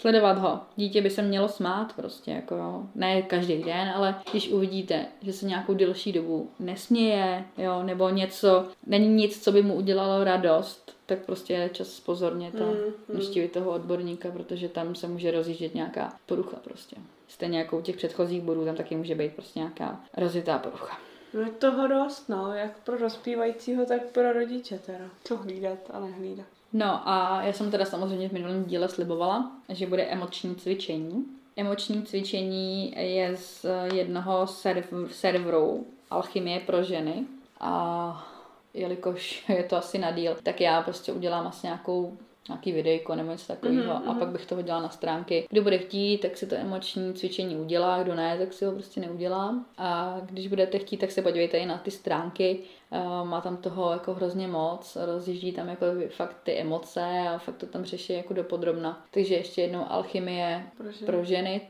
Sledovat 0.00 0.38
ho. 0.38 0.60
Dítě 0.76 1.02
by 1.02 1.10
se 1.10 1.22
mělo 1.22 1.48
smát 1.48 1.92
prostě, 1.92 2.30
jako 2.30 2.54
jo. 2.54 2.82
Ne 2.94 3.22
každý 3.22 3.62
den, 3.62 3.88
ale 3.94 4.14
když 4.30 4.48
uvidíte, 4.48 5.06
že 5.22 5.32
se 5.32 5.46
nějakou 5.46 5.74
delší 5.74 6.12
dobu 6.12 6.50
nesměje, 6.58 7.44
jo, 7.58 7.82
nebo 7.82 8.08
něco, 8.08 8.66
není 8.86 9.08
nic, 9.08 9.44
co 9.44 9.52
by 9.52 9.62
mu 9.62 9.74
udělalo 9.74 10.24
radost, 10.24 10.96
tak 11.06 11.18
prostě 11.18 11.52
je 11.52 11.68
čas 11.68 11.88
spozornět 11.88 12.54
a 12.60 12.64
Mm, 12.64 13.14
navštívit 13.14 13.52
toho 13.52 13.70
odborníka, 13.70 14.30
protože 14.30 14.68
tam 14.68 14.94
se 14.94 15.08
může 15.08 15.30
rozjíždět 15.30 15.74
nějaká 15.74 16.12
porucha 16.26 16.56
prostě. 16.64 16.96
Stejně 17.28 17.58
jako 17.58 17.78
u 17.78 17.82
těch 17.82 17.96
předchozích 17.96 18.42
bodů, 18.42 18.64
tam 18.64 18.76
taky 18.76 18.96
může 18.96 19.14
být 19.14 19.32
prostě 19.32 19.58
nějaká 19.58 20.00
rozjetá 20.16 20.58
porucha. 20.58 20.98
No 21.34 21.40
je 21.40 21.50
toho 21.50 21.88
dost, 21.88 22.28
no, 22.28 22.54
jak 22.54 22.78
pro 22.84 22.98
dospívajícího, 22.98 23.86
tak 23.86 24.02
pro 24.12 24.32
rodiče 24.32 24.78
teda. 24.78 25.04
Co 25.24 25.36
hlídat 25.36 25.78
a 25.92 26.00
nehlídat. 26.00 26.46
No 26.72 27.08
a 27.08 27.42
já 27.42 27.52
jsem 27.52 27.70
teda 27.70 27.84
samozřejmě 27.84 28.28
v 28.28 28.32
minulém 28.32 28.64
díle 28.64 28.88
slibovala, 28.88 29.52
že 29.68 29.86
bude 29.86 30.02
emoční 30.02 30.54
cvičení. 30.54 31.24
Emoční 31.56 32.02
cvičení 32.02 32.94
je 32.96 33.36
z 33.36 33.66
jednoho 33.94 34.44
serv- 34.44 35.08
serveru 35.08 35.86
Alchymie 36.10 36.60
pro 36.60 36.82
ženy 36.82 37.26
a 37.60 38.26
jelikož 38.74 39.48
je 39.48 39.62
to 39.62 39.76
asi 39.76 39.98
na 39.98 40.10
díl, 40.10 40.36
tak 40.42 40.60
já 40.60 40.82
prostě 40.82 41.12
udělám 41.12 41.46
asi 41.46 41.66
nějakou 41.66 42.16
nějaký 42.48 42.72
videjko 42.72 43.14
nebo 43.14 43.30
něco 43.32 43.46
takového 43.46 43.94
Mhm, 43.94 44.08
a 44.10 44.14
pak 44.14 44.28
bych 44.28 44.46
to 44.46 44.54
hodila 44.54 44.80
na 44.80 44.88
stránky. 44.88 45.46
Kdo 45.50 45.62
bude 45.62 45.78
chtít, 45.78 46.18
tak 46.18 46.36
si 46.36 46.46
to 46.46 46.54
emoční 46.54 47.14
cvičení 47.14 47.56
udělá, 47.56 48.02
kdo 48.02 48.14
ne, 48.14 48.38
tak 48.38 48.52
si 48.52 48.64
ho 48.64 48.72
prostě 48.72 49.00
neudělá. 49.00 49.54
A 49.78 50.16
když 50.22 50.48
budete 50.48 50.78
chtít, 50.78 50.96
tak 50.96 51.10
se 51.10 51.22
podívejte 51.22 51.58
i 51.58 51.66
na 51.66 51.78
ty 51.78 51.90
stránky, 51.90 52.60
Eh, 52.92 53.24
má 53.24 53.40
tam 53.40 53.56
toho 53.56 53.92
jako 53.92 54.14
hrozně 54.14 54.48
moc, 54.48 54.96
rozjíždí 55.00 55.52
tam 55.52 55.68
jako 55.68 55.86
fakt 56.08 56.36
ty 56.42 56.52
emoce 56.58 57.00
a 57.34 57.38
fakt 57.38 57.56
to 57.56 57.66
tam 57.66 57.84
řeší 57.84 58.12
jako 58.12 58.34
dopodrobna. 58.34 59.04
Takže 59.10 59.34
ještě 59.34 59.62
jednou 59.62 59.84
alchymie 59.88 60.62
Pro 60.76 60.92
ženy. 60.92 61.06
pro 61.06 61.24
ženy 61.24 61.60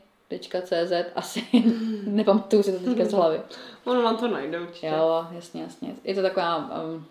.cz 0.40 0.92
asi 1.14 1.42
nepamatuju 2.06 2.62
si 2.62 2.72
to 2.72 2.84
teďka 2.84 3.04
z 3.04 3.12
hlavy. 3.12 3.40
Ono 3.84 4.02
vám 4.02 4.16
to 4.16 4.28
najde 4.28 4.60
určitě. 4.60 4.86
Jo, 4.86 5.26
jasně, 5.32 5.62
jasně. 5.62 5.94
Je 6.04 6.14
to 6.14 6.22
taková 6.22 6.70
um, 6.84 7.06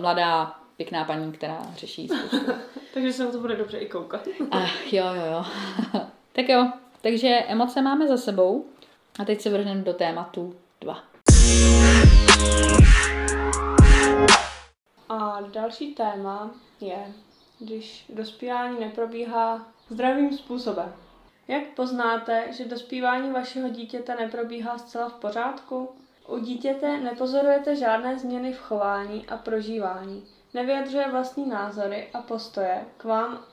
mladá, 0.00 0.54
pěkná 0.78 1.04
paní, 1.04 1.32
která 1.32 1.66
řeší. 1.76 2.08
Takže 2.94 3.12
se 3.12 3.24
na 3.24 3.30
to 3.30 3.40
bude 3.40 3.56
dobře 3.56 3.78
i 3.78 3.88
koukat. 3.88 4.28
Ah, 4.50 4.70
jo, 4.92 5.04
jo, 5.14 5.24
jo. 5.32 5.44
tak 6.32 6.48
jo, 6.48 6.72
takže 7.00 7.28
emoce 7.28 7.82
máme 7.82 8.08
za 8.08 8.16
sebou 8.16 8.66
a 9.18 9.24
teď 9.24 9.40
se 9.40 9.50
vrhneme 9.50 9.82
do 9.82 9.92
tématu 9.92 10.56
2. 10.80 11.04
A 15.08 15.40
další 15.40 15.94
téma 15.94 16.50
je, 16.80 17.12
když 17.58 18.04
dospívání 18.08 18.80
neprobíhá 18.80 19.66
zdravým 19.90 20.38
způsobem. 20.38 20.92
Jak 21.48 21.66
poznáte, 21.76 22.44
že 22.52 22.64
dospívání 22.64 23.30
vašeho 23.30 23.68
dítěte 23.68 24.16
neprobíhá 24.16 24.78
zcela 24.78 25.08
v 25.08 25.14
pořádku? 25.14 25.88
U 26.28 26.38
dítěte 26.38 26.98
nepozorujete 27.00 27.76
žádné 27.76 28.18
změny 28.18 28.52
v 28.52 28.58
chování 28.58 29.26
a 29.26 29.36
prožívání. 29.36 30.37
Nevyjadřuje 30.54 31.10
vlastní 31.10 31.48
názory 31.48 32.08
a 32.14 32.22
postoje 32.22 32.84
k 32.96 33.04
vám 33.04 33.44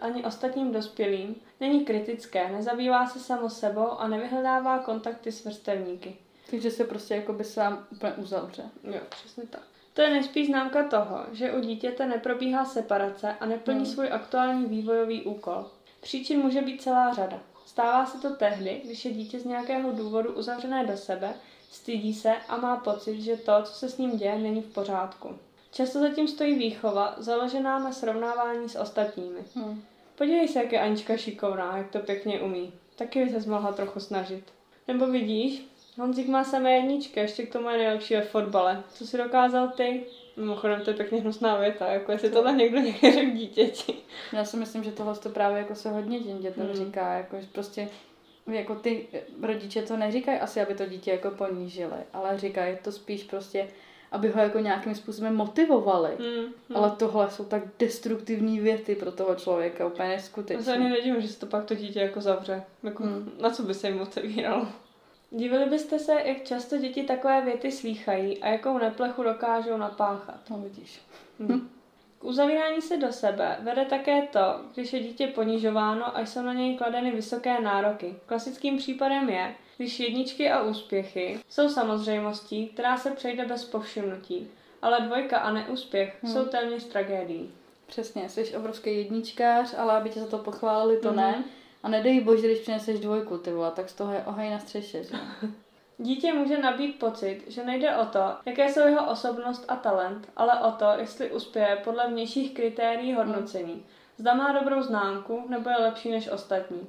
ani 0.00 0.24
ostatním 0.24 0.72
dospělým, 0.72 1.36
není 1.60 1.84
kritické, 1.84 2.48
nezabývá 2.48 3.06
se 3.06 3.18
samo 3.18 3.50
sebou 3.50 3.90
a 3.90 4.08
nevyhledává 4.08 4.78
kontakty 4.78 5.32
s 5.32 5.44
vrstevníky. 5.44 6.16
Takže 6.50 6.70
se 6.70 6.84
prostě 6.84 7.14
jako 7.14 7.32
by 7.32 7.44
sám 7.44 7.86
úplně 7.90 8.12
uzavře. 8.12 8.62
Jo, 8.84 9.00
přesně 9.10 9.42
tak. 9.50 9.62
To 9.94 10.02
je 10.02 10.10
nejspíš 10.10 10.46
známka 10.46 10.88
toho, 10.88 11.26
že 11.32 11.52
u 11.52 11.60
dítěte 11.60 12.06
neprobíhá 12.06 12.64
separace 12.64 13.36
a 13.40 13.46
neplní 13.46 13.78
Hmm. 13.78 13.86
svůj 13.86 14.08
aktuální 14.12 14.66
vývojový 14.66 15.22
úkol. 15.22 15.70
Příčin 16.00 16.40
může 16.40 16.62
být 16.62 16.82
celá 16.82 17.12
řada. 17.12 17.40
Stává 17.66 18.06
se 18.06 18.18
to 18.18 18.34
tehdy, 18.36 18.80
když 18.84 19.04
je 19.04 19.12
dítě 19.12 19.40
z 19.40 19.44
nějakého 19.44 19.92
důvodu 19.92 20.32
uzavřené 20.32 20.86
do 20.86 20.96
sebe, 20.96 21.34
stydí 21.70 22.14
se 22.14 22.32
a 22.48 22.56
má 22.56 22.76
pocit, 22.76 23.20
že 23.20 23.36
to, 23.36 23.52
co 23.62 23.72
se 23.72 23.88
s 23.88 23.98
ním 23.98 24.16
děje, 24.18 24.38
není 24.38 24.62
v 24.62 24.72
pořádku. 24.72 25.38
Často 25.76 26.00
zatím 26.00 26.28
stojí 26.28 26.54
výchova, 26.54 27.14
založená 27.18 27.78
na 27.78 27.92
srovnávání 27.92 28.68
s 28.68 28.76
ostatními. 28.76 29.40
Hmm. 29.54 29.82
Podívej 30.18 30.48
se, 30.48 30.58
jak 30.58 30.72
je 30.72 30.80
Anička 30.80 31.16
šikovná, 31.16 31.76
jak 31.76 31.90
to 31.90 31.98
pěkně 31.98 32.40
umí. 32.40 32.72
Taky 32.96 33.24
by 33.24 33.30
se 33.30 33.50
mohla 33.50 33.72
trochu 33.72 34.00
snažit. 34.00 34.44
Nebo 34.88 35.06
vidíš, 35.06 35.66
Honzik 35.98 36.28
má 36.28 36.44
samé 36.44 36.72
jedničky, 36.72 37.20
ještě 37.20 37.46
k 37.46 37.52
tomu 37.52 37.70
je 37.70 37.78
nejlepší 37.78 38.14
ve 38.14 38.22
fotbale. 38.22 38.82
Co 38.94 39.06
si 39.06 39.18
dokázal 39.18 39.68
ty? 39.68 40.04
Mimochodem, 40.36 40.80
to 40.80 40.90
je 40.90 40.96
pěkně 40.96 41.20
hnusná 41.20 41.56
věta, 41.56 41.86
jako 41.86 42.12
jestli 42.12 42.30
tohle 42.30 42.52
někdo 42.52 42.78
někdy 42.78 43.12
řekl 43.12 43.30
dítěti. 43.30 43.94
Já 44.32 44.44
si 44.44 44.56
myslím, 44.56 44.84
že 44.84 44.92
tohle 44.92 45.16
to 45.16 45.28
právě 45.28 45.58
jako 45.58 45.74
se 45.74 45.90
hodně 45.90 46.20
těm 46.20 46.38
dětem 46.38 46.66
Hmm. 46.66 46.76
říká, 46.76 47.12
jako 47.12 47.40
že 47.40 47.46
prostě 47.52 47.88
jako 48.46 48.74
ty 48.74 49.06
rodiče 49.42 49.82
to 49.82 49.96
neříkají 49.96 50.38
asi, 50.38 50.60
aby 50.60 50.74
to 50.74 50.86
dítě 50.86 51.10
jako 51.10 51.30
ponížili, 51.30 51.96
ale 52.12 52.38
říkají 52.38 52.78
to 52.84 52.92
spíš 52.92 53.24
prostě, 53.24 53.68
aby 54.16 54.28
ho 54.28 54.40
jako 54.40 54.58
nějakým 54.58 54.94
způsobem 54.94 55.34
motivovali. 55.36 56.10
Hmm, 56.18 56.44
hmm. 56.44 56.76
Ale 56.76 56.90
tohle 56.90 57.30
jsou 57.30 57.44
tak 57.44 57.62
destruktivní 57.78 58.60
věty 58.60 58.94
pro 58.94 59.12
toho 59.12 59.34
člověka, 59.34 59.86
úplně 59.86 60.12
Já 60.12 60.18
se 60.18 60.32
ani 60.32 60.44
neskutečné. 60.52 60.88
nedivím, 60.88 61.20
že 61.20 61.28
se 61.28 61.40
to 61.40 61.46
pak 61.46 61.64
to 61.64 61.74
dítě 61.74 62.00
jako 62.00 62.20
zavře. 62.20 62.62
Jako, 62.82 63.02
Hmm. 63.02 63.32
Na 63.40 63.50
co 63.50 63.62
by 63.62 63.74
se 63.74 63.88
jim 63.88 64.00
otevíralo? 64.00 64.68
Divili 65.30 65.64
byste 65.70 65.98
se, 65.98 66.12
jak 66.24 66.44
často 66.44 66.78
děti 66.78 67.02
takové 67.02 67.40
věty 67.44 67.72
slýchají 67.72 68.38
a 68.42 68.48
jakou 68.48 68.78
neplechu 68.78 69.22
dokážou 69.22 69.76
napáchat. 69.76 70.40
No 70.50 70.58
vidíš. 70.58 71.00
Hm. 71.40 71.68
K 72.18 72.24
uzavírání 72.24 72.82
se 72.82 72.96
do 72.96 73.12
sebe 73.12 73.56
vede 73.60 73.84
také 73.84 74.22
to, 74.22 74.40
když 74.74 74.92
je 74.92 75.00
dítě 75.00 75.26
ponižováno 75.26 76.16
a 76.16 76.20
jsou 76.20 76.42
na 76.42 76.52
něj 76.52 76.76
kladeny 76.76 77.10
vysoké 77.10 77.60
nároky. 77.60 78.14
Klasickým 78.26 78.76
případem 78.76 79.28
je, 79.30 79.54
když 79.76 80.00
jedničky 80.00 80.50
a 80.50 80.62
úspěchy 80.62 81.40
jsou 81.48 81.68
samozřejmostí, 81.68 82.66
která 82.66 82.96
se 82.96 83.10
přejde 83.10 83.44
bez 83.44 83.64
povšimnutí, 83.64 84.50
ale 84.82 85.00
dvojka 85.00 85.38
a 85.38 85.52
neúspěch 85.52 86.16
Hmm. 86.22 86.32
jsou 86.32 86.44
téměř 86.44 86.84
tragédií. 86.84 87.50
Přesně, 87.86 88.28
jsi 88.28 88.56
obrovský 88.56 88.96
jedničkář, 88.96 89.74
ale 89.78 89.92
aby 89.92 90.10
tě 90.10 90.20
za 90.20 90.26
to 90.26 90.38
pochválili, 90.38 91.00
to 91.00 91.08
Mhm. 91.08 91.16
ne. 91.16 91.44
A 91.82 91.88
nedej 91.88 92.20
bože, 92.20 92.46
když 92.46 92.58
přineseš 92.58 93.00
dvojku, 93.00 93.38
ty 93.38 93.52
vole, 93.52 93.70
tak 93.70 93.88
z 93.88 93.94
toho 93.94 94.12
je 94.12 94.22
ohej 94.26 94.50
na 94.50 94.58
střeše, 94.58 95.04
že? 95.04 95.14
Dítě 95.98 96.32
může 96.32 96.58
nabít 96.58 96.98
pocit, 96.98 97.42
že 97.46 97.64
nejde 97.64 97.96
o 97.96 98.04
to, 98.06 98.20
jaké 98.46 98.72
jsou 98.72 98.80
jeho 98.80 99.10
osobnost 99.10 99.64
a 99.68 99.76
talent, 99.76 100.28
ale 100.36 100.60
o 100.60 100.70
to, 100.72 100.86
jestli 100.98 101.30
uspěje 101.32 101.76
podle 101.84 102.08
vnějších 102.08 102.54
kritérií 102.54 103.14
hodnocení. 103.14 103.82
Zda 104.18 104.34
má 104.34 104.52
dobrou 104.52 104.82
známku, 104.82 105.44
nebo 105.48 105.70
je 105.70 105.76
lepší 105.76 106.10
než 106.10 106.28
ostatní. 106.28 106.80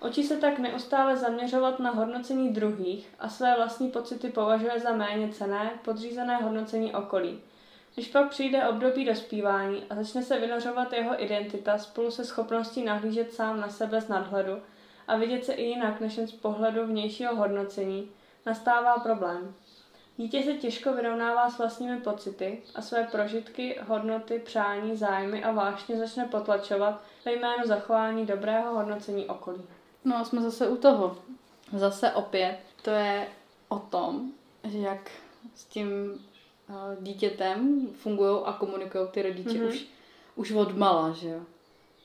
Oči 0.00 0.22
se 0.22 0.36
tak 0.36 0.58
neustále 0.58 1.16
zaměřovat 1.16 1.80
na 1.80 1.90
hodnocení 1.90 2.48
druhých 2.48 3.14
a 3.18 3.28
své 3.28 3.56
vlastní 3.56 3.90
pocity 3.90 4.28
považuje 4.28 4.80
za 4.80 4.92
méně 4.92 5.28
cené, 5.28 5.70
podřízené 5.84 6.36
hodnocení 6.36 6.94
okolí. 6.94 7.40
Když 7.94 8.08
pak 8.08 8.30
přijde 8.30 8.68
období 8.68 9.04
dospívání 9.04 9.82
a 9.90 9.94
začne 9.94 10.22
se 10.22 10.40
vynořovat 10.40 10.92
jeho 10.92 11.22
identita 11.22 11.78
spolu 11.78 12.10
se 12.10 12.24
schopností 12.24 12.84
nahlížet 12.84 13.32
sám 13.32 13.60
na 13.60 13.68
sebe 13.68 14.00
z 14.00 14.08
nadhledu 14.08 14.62
a 15.08 15.16
vidět 15.16 15.44
se 15.44 15.52
i 15.52 15.64
jinak 15.64 16.00
než 16.00 16.18
z 16.18 16.32
pohledu 16.32 16.86
vnějšího 16.86 17.36
hodnocení, 17.36 18.10
nastává 18.46 18.98
problém. 18.98 19.54
Dítě 20.16 20.42
se 20.42 20.52
těžko 20.52 20.92
vyrovnává 20.92 21.50
s 21.50 21.58
vlastními 21.58 22.00
pocity 22.00 22.62
a 22.74 22.82
své 22.82 23.04
prožitky, 23.04 23.80
hodnoty, 23.86 24.38
přání, 24.38 24.96
zájmy 24.96 25.44
a 25.44 25.52
vášně 25.52 25.96
začne 25.96 26.24
potlačovat 26.24 27.02
ve 27.24 27.32
jménu 27.32 27.64
zachování 27.64 28.26
dobrého 28.26 28.74
hodnocení 28.74 29.26
okolí. 29.26 29.62
No 30.06 30.16
a 30.16 30.24
jsme 30.24 30.42
zase 30.42 30.68
u 30.68 30.76
toho. 30.76 31.16
Zase 31.76 32.10
opět 32.10 32.58
to 32.82 32.90
je 32.90 33.26
o 33.68 33.78
tom, 33.78 34.32
že 34.64 34.78
jak 34.78 35.10
s 35.54 35.64
tím 35.64 35.86
uh, 36.68 37.04
dítětem 37.04 37.88
fungují 37.94 38.40
a 38.44 38.52
komunikují 38.52 39.08
ty 39.10 39.22
rodiče 39.22 39.50
mm-hmm. 39.50 39.68
už, 39.68 39.86
už 40.36 40.52
od 40.52 40.76
mala, 40.76 41.12
že 41.12 41.28
jo. 41.28 41.40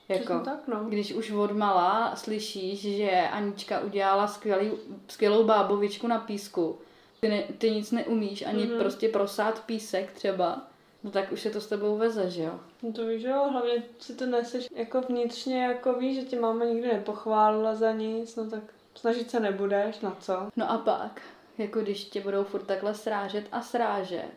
Jako, 0.08 0.40
tak, 0.40 0.68
no. 0.68 0.84
Když 0.88 1.12
už 1.12 1.30
od 1.30 1.52
mala 1.52 2.16
slyšíš, 2.16 2.80
že 2.80 3.10
Anička 3.10 3.80
udělala 3.80 4.26
skvělý, 4.26 4.70
skvělou 5.08 5.44
bábovičku 5.44 6.06
na 6.06 6.18
písku, 6.18 6.78
ty, 7.20 7.28
ne, 7.28 7.42
ty 7.58 7.70
nic 7.70 7.90
neumíš, 7.90 8.42
ani 8.42 8.64
mm-hmm. 8.64 8.78
prostě 8.78 9.08
prosát 9.08 9.62
písek 9.66 10.12
třeba, 10.12 10.62
no 11.04 11.10
tak 11.10 11.32
už 11.32 11.40
se 11.40 11.50
to 11.50 11.60
s 11.60 11.66
tebou 11.66 11.96
veze, 11.96 12.30
že 12.30 12.42
jo? 12.42 12.60
No 12.82 12.92
to 12.92 13.06
víš, 13.06 13.22
jo, 13.22 13.48
hlavně 13.50 13.82
si 13.98 14.14
to 14.14 14.26
neseš 14.26 14.68
jako 14.74 15.00
vnitřně, 15.00 15.64
jako 15.64 15.92
víš, 15.92 16.20
že 16.20 16.26
tě 16.26 16.40
máma 16.40 16.64
nikdy 16.64 16.88
nepochválila 16.88 17.74
za 17.74 17.92
nic, 17.92 18.36
no 18.36 18.50
tak 18.50 18.62
snažit 18.94 19.30
se 19.30 19.40
nebudeš, 19.40 20.00
na 20.00 20.16
co? 20.20 20.48
No 20.56 20.70
a 20.70 20.78
pak, 20.78 21.20
jako 21.58 21.80
když 21.80 22.04
tě 22.04 22.20
budou 22.20 22.44
furt 22.44 22.62
takhle 22.62 22.94
srážet 22.94 23.44
a 23.52 23.62
srážet, 23.62 24.32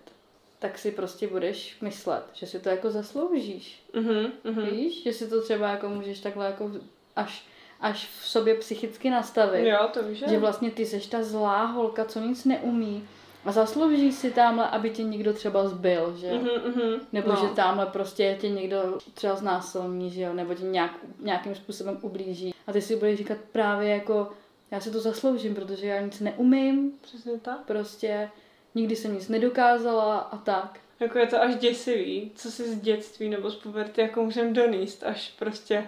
tak 0.60 0.78
si 0.78 0.92
prostě 0.92 1.28
budeš 1.28 1.82
myslet, 1.82 2.24
že 2.34 2.48
si 2.48 2.60
to 2.60 2.70
jako 2.70 2.92
zasloužíš. 2.92 3.84
Mm-hmm, 3.94 4.32
mm-hmm. 4.46 4.72
Víš, 4.72 5.04
že 5.04 5.14
si 5.14 5.30
to 5.30 5.42
třeba 5.42 5.70
jako 5.70 5.90
můžeš 5.90 6.20
takhle 6.20 6.46
jako 6.46 6.72
až, 7.16 7.46
až 7.82 8.10
v 8.22 8.28
sobě 8.28 8.56
psychicky 8.56 9.10
nastavit. 9.10 9.68
Jo, 9.68 9.90
to 9.94 10.04
víš. 10.04 10.24
Že 10.28 10.40
vlastně 10.40 10.72
ty 10.72 10.86
seš 10.86 11.08
ta 11.08 11.24
zlá 11.24 11.66
holka, 11.66 12.06
co 12.06 12.20
nic 12.20 12.46
neumí. 12.46 13.08
A 13.46 13.52
zaslouží 13.52 14.12
si 14.12 14.32
tamhle, 14.32 14.70
aby 14.70 14.90
tě 14.90 15.04
někdo 15.04 15.34
třeba 15.34 15.68
zbyl, 15.68 16.18
že 16.18 16.28
jo? 16.28 16.34
Mm-hmm, 16.34 16.62
mm-hmm. 16.72 17.00
Nebo 17.14 17.30
no. 17.30 17.36
že 17.36 17.48
tamhle 17.56 17.86
prostě 17.86 18.38
tě 18.42 18.50
někdo 18.50 18.98
třeba 19.14 19.36
znásilní, 19.36 20.12
že 20.12 20.22
jo? 20.22 20.34
Nebo 20.34 20.54
tě 20.54 20.64
nějak, 20.64 20.92
nějakým 21.20 21.56
způsobem 21.56 21.98
ublíží. 22.02 22.54
A 22.68 22.72
ty 22.72 22.82
si 22.82 22.96
budeš 22.96 23.18
říkat 23.18 23.38
právě 23.52 23.90
jako, 23.90 24.32
já 24.72 24.80
si 24.80 24.92
to 24.92 25.00
zasloužím, 25.00 25.56
protože 25.56 25.88
já 25.88 26.02
nic 26.02 26.20
neumím. 26.20 26.92
Přesně 27.02 27.40
tak. 27.40 27.60
Prostě 27.66 28.30
nikdy 28.76 28.96
jsem 28.96 29.14
nic 29.14 29.30
nedokázala 29.30 30.18
a 30.18 30.38
tak. 30.38 30.80
Jako 31.00 31.20
je 31.20 31.28
to 31.28 31.42
až 31.42 31.56
děsivý, 31.56 32.32
co 32.36 32.52
si 32.52 32.70
z 32.70 32.82
dětství 32.82 33.30
nebo 33.30 33.50
z 33.50 33.56
puberty 33.56 34.02
jako 34.02 34.24
můžeme 34.24 34.54
doníst 34.54 35.04
až 35.04 35.34
prostě 35.40 35.88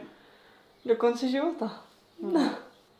do 0.85 0.95
konce 0.95 1.27
života. 1.27 1.83
No. 2.21 2.49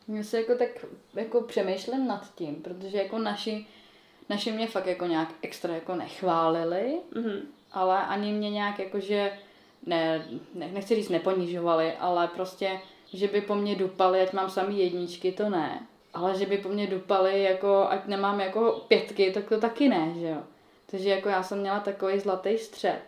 Já 0.08 0.22
se 0.22 0.40
jako 0.40 0.54
tak 0.54 0.68
jako 1.14 1.40
přemýšlím 1.40 2.06
nad 2.06 2.34
tím, 2.34 2.54
protože 2.54 2.98
jako 2.98 3.18
naši, 3.18 3.66
naši 4.28 4.52
mě 4.52 4.66
fakt 4.66 4.86
jako 4.86 5.06
nějak 5.06 5.28
extra 5.42 5.74
jako 5.74 5.94
nechválili, 5.94 6.98
mm-hmm. 7.12 7.40
ale 7.72 8.02
ani 8.02 8.32
mě 8.32 8.50
nějak 8.50 8.78
jako, 8.78 9.00
že 9.00 9.32
ne, 9.86 10.26
ne, 10.54 10.68
nechci 10.72 10.94
říct 10.94 11.08
neponižovali, 11.08 11.92
ale 11.92 12.28
prostě, 12.28 12.80
že 13.12 13.28
by 13.28 13.40
po 13.40 13.54
mně 13.54 13.74
dupali, 13.74 14.20
ať 14.20 14.32
mám 14.32 14.50
samý 14.50 14.78
jedničky, 14.78 15.32
to 15.32 15.50
ne 15.50 15.86
ale 16.14 16.38
že 16.38 16.46
by 16.46 16.58
po 16.58 16.68
mně 16.68 16.86
dupali, 16.86 17.42
jako, 17.42 17.86
ať 17.90 18.06
nemám 18.06 18.40
jako 18.40 18.84
pětky, 18.88 19.30
tak 19.30 19.48
to 19.48 19.60
taky 19.60 19.88
ne, 19.88 20.14
že 20.20 20.28
jo. 20.28 20.42
Takže 20.90 21.08
jako 21.08 21.28
já 21.28 21.42
jsem 21.42 21.60
měla 21.60 21.80
takový 21.80 22.18
zlatý 22.18 22.58
střed, 22.58 23.00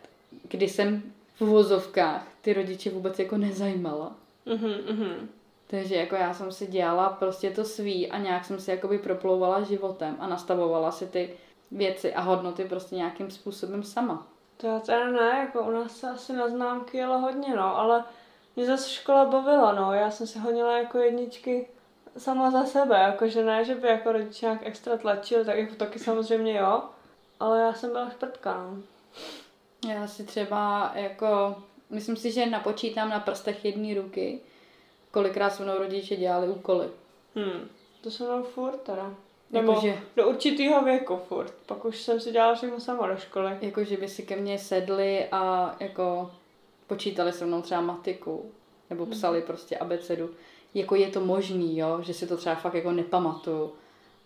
kdy 0.48 0.68
jsem 0.68 1.02
v 1.37 1.42
uvozovkách 1.42 2.26
ty 2.40 2.52
rodiče 2.52 2.90
vůbec 2.90 3.18
jako 3.18 3.37
nezajímala. 3.37 4.12
Mm-hmm, 4.46 5.16
Takže 5.70 5.96
jako 5.96 6.14
já 6.14 6.35
jsem 6.35 6.52
si 6.52 6.66
dělala 6.66 7.09
prostě 7.09 7.50
to 7.50 7.64
svý 7.64 8.11
a 8.11 8.18
nějak 8.18 8.44
jsem 8.44 8.61
si 8.61 8.70
jakoby 8.70 8.98
proplouvala 8.98 9.62
životem 9.62 10.16
a 10.20 10.26
nastavovala 10.26 10.92
si 10.92 11.06
ty 11.06 11.37
věci 11.70 12.14
a 12.14 12.20
hodnoty 12.20 12.64
prostě 12.64 12.96
nějakým 12.96 13.30
způsobem 13.30 13.83
sama. 13.83 14.26
To 14.56 14.66
já 14.66 14.78
teda 14.78 15.11
ne, 15.11 15.38
jako 15.38 15.62
u 15.62 15.70
nás 15.70 15.96
se 15.96 16.11
asi 16.11 16.33
na 16.33 16.48
známky 16.48 16.98
jelo 16.98 17.18
hodně, 17.18 17.56
no, 17.56 17.78
ale 17.78 18.04
mě 18.56 18.66
zase 18.66 18.90
škola 18.90 19.24
bavila, 19.24 19.72
no, 19.72 19.92
já 19.92 20.11
jsem 20.11 20.26
si 20.26 20.38
honila 20.38 20.78
jako 20.78 20.98
jedničky 20.98 21.68
sama 22.16 22.50
za 22.50 22.64
sebe, 22.64 22.98
jakože 22.98 23.44
ne, 23.44 23.64
že 23.64 23.74
by 23.74 23.88
jako 23.88 24.12
rodiče 24.12 24.46
nějak 24.46 24.61
extra 24.62 24.96
tlačil, 24.96 25.44
tak 25.44 25.59
jako 25.59 25.74
taky 25.74 25.98
samozřejmě 25.98 26.59
jo, 26.59 26.83
ale 27.40 27.61
já 27.61 27.72
jsem 27.72 27.90
byla 27.90 28.11
šprtka, 28.11 28.54
no. 28.54 28.83
Já 29.90 30.06
si 30.06 30.24
třeba 30.24 30.92
jako, 30.94 31.56
myslím 31.90 32.16
si, 32.16 32.33
že 32.33 32.46
napočítám 32.46 33.11
na 33.11 33.20
prstech 33.20 33.64
jedné 33.64 33.94
ruky, 33.94 34.40
kolikrát 35.11 35.51
se 35.51 35.62
mnou 35.62 35.79
rodiče 35.79 36.16
dělali 36.16 36.49
úkoly. 36.49 36.88
Hmm, 37.35 37.68
to 38.01 38.11
se 38.11 38.25
mnou 38.25 38.42
furt 38.42 38.77
teda. 38.77 39.14
Nebo 39.51 39.73
jako, 39.73 39.87
že... 39.87 39.99
do 40.16 40.29
určitého 40.29 40.85
věku 40.85 41.16
furt. 41.29 41.55
Pak 41.66 41.85
už 41.85 42.03
jsem 42.03 42.20
si 42.20 42.33
dělala 42.33 42.55
všechno 42.55 42.81
sama 42.81 43.09
do 43.09 43.16
školy. 43.16 43.59
Jako, 43.61 43.85
že 43.85 43.96
by 43.96 44.09
si 44.09 44.23
ke 44.23 44.37
mně 44.37 44.59
sedli 44.59 45.27
a 45.33 45.75
jako 45.81 46.31
počítali 46.87 47.33
se 47.33 47.46
mnou 47.46 47.62
třeba 47.62 47.81
matiku. 47.81 48.51
Nebo 48.90 49.05
hmm. 49.05 49.12
psali 49.12 49.38
hmm. 49.38 49.46
prostě 49.46 49.79
abecedu 49.79 50.31
jako 50.75 50.94
je 50.94 51.09
to 51.09 51.20
možný, 51.20 51.79
jo, 51.79 51.99
že 52.03 52.14
si 52.14 52.27
to 52.27 52.37
třeba 52.37 52.55
fakt 52.55 52.75
jako 52.75 52.92
nepamatuju, 52.92 53.73